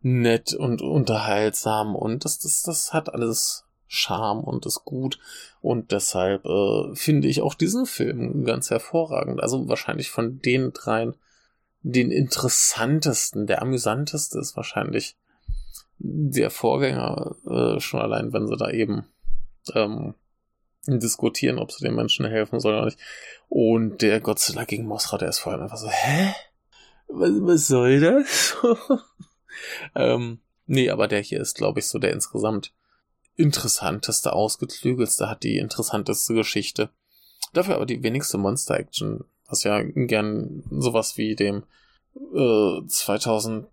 [0.00, 3.64] nett und unterhaltsam und das, das, das hat alles
[3.94, 5.18] Charme und ist gut.
[5.60, 9.40] Und deshalb äh, finde ich auch diesen Film ganz hervorragend.
[9.40, 11.14] Also wahrscheinlich von den dreien
[11.82, 15.16] den interessantesten, der amüsanteste ist wahrscheinlich
[15.98, 19.04] der Vorgänger, äh, schon allein, wenn sie da eben
[19.74, 20.14] ähm,
[20.86, 22.98] diskutieren, ob sie den Menschen helfen sollen oder nicht.
[23.48, 26.34] Und der Godzilla gegen Mothra, der ist vor allem einfach so, hä?
[27.08, 28.56] Was, was soll das?
[29.94, 32.72] ähm, nee, aber der hier ist, glaube ich, so der insgesamt
[33.42, 36.90] interessanteste, ausgeklügelste, hat die interessanteste Geschichte.
[37.52, 41.64] Dafür aber die wenigste Monster-Action, was ja gern sowas wie dem
[42.14, 43.66] äh, 2014er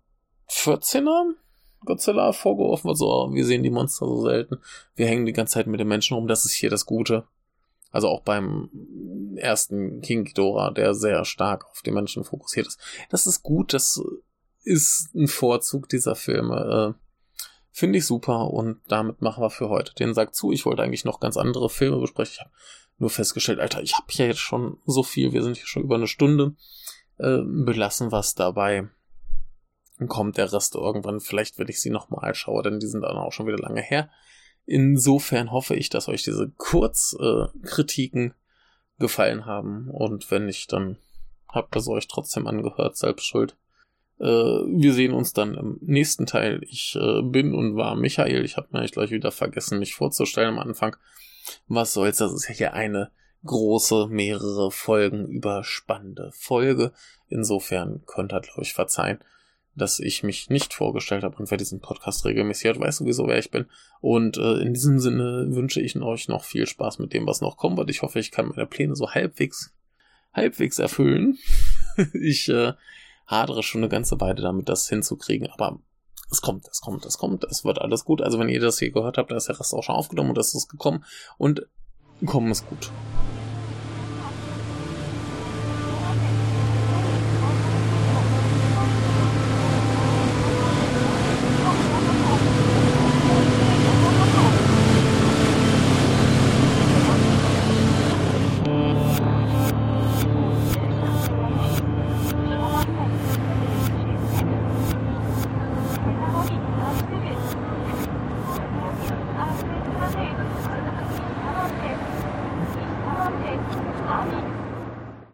[1.84, 4.58] Godzilla vorgeworfen wird, so, wir sehen die Monster so selten,
[4.96, 7.24] wir hängen die ganze Zeit mit den Menschen rum, das ist hier das Gute.
[7.92, 8.70] Also auch beim
[9.36, 12.78] ersten King Ghidorah, der sehr stark auf die Menschen fokussiert ist.
[13.08, 14.00] Das ist gut, das
[14.62, 16.96] ist ein Vorzug dieser Filme.
[16.96, 17.09] Äh,
[17.72, 20.52] Finde ich super und damit machen wir für heute den Sack zu.
[20.52, 22.32] Ich wollte eigentlich noch ganz andere Filme besprechen.
[22.34, 22.50] Ich habe
[22.98, 25.94] nur festgestellt, Alter, ich habe ja jetzt schon so viel, wir sind hier schon über
[25.94, 26.54] eine Stunde.
[27.20, 28.88] Äh, belassen was dabei.
[29.98, 31.20] Dann kommt der Rest irgendwann.
[31.20, 34.08] Vielleicht, wenn ich sie nochmal schaue, denn die sind dann auch schon wieder lange her.
[34.64, 38.34] Insofern hoffe ich, dass euch diese Kurzkritiken äh,
[38.98, 39.90] gefallen haben.
[39.90, 40.96] Und wenn nicht, dann
[41.46, 43.58] habt ihr sie euch trotzdem angehört, selbst schuld.
[44.20, 46.60] Äh, wir sehen uns dann im nächsten Teil.
[46.68, 48.44] Ich äh, bin und war Michael.
[48.44, 50.96] Ich habe mir gleich wieder vergessen, mich vorzustellen am Anfang.
[51.68, 53.10] Was soll's, das ist ja hier eine
[53.44, 56.92] große, mehrere Folgen überspannende Folge.
[57.28, 59.18] Insofern könnt ihr, glaube ich, verzeihen,
[59.74, 63.38] dass ich mich nicht vorgestellt habe und wer diesen Podcast regelmäßig hört, weiß sowieso, wer
[63.38, 63.66] ich bin.
[64.02, 67.56] Und äh, in diesem Sinne wünsche ich euch noch viel Spaß mit dem, was noch
[67.56, 67.78] kommt.
[67.78, 69.72] Und ich hoffe, ich kann meine Pläne so halbwegs,
[70.34, 71.38] halbwegs erfüllen.
[72.12, 72.74] ich äh,
[73.30, 75.78] hadere schon eine ganze Weile damit, das hinzukriegen, aber
[76.30, 78.22] es kommt, es kommt, es kommt, es wird alles gut.
[78.22, 80.38] Also wenn ihr das hier gehört habt, da ist der Rest auch schon aufgenommen und
[80.38, 81.04] das ist gekommen
[81.38, 81.66] und
[82.24, 82.90] kommen ist gut.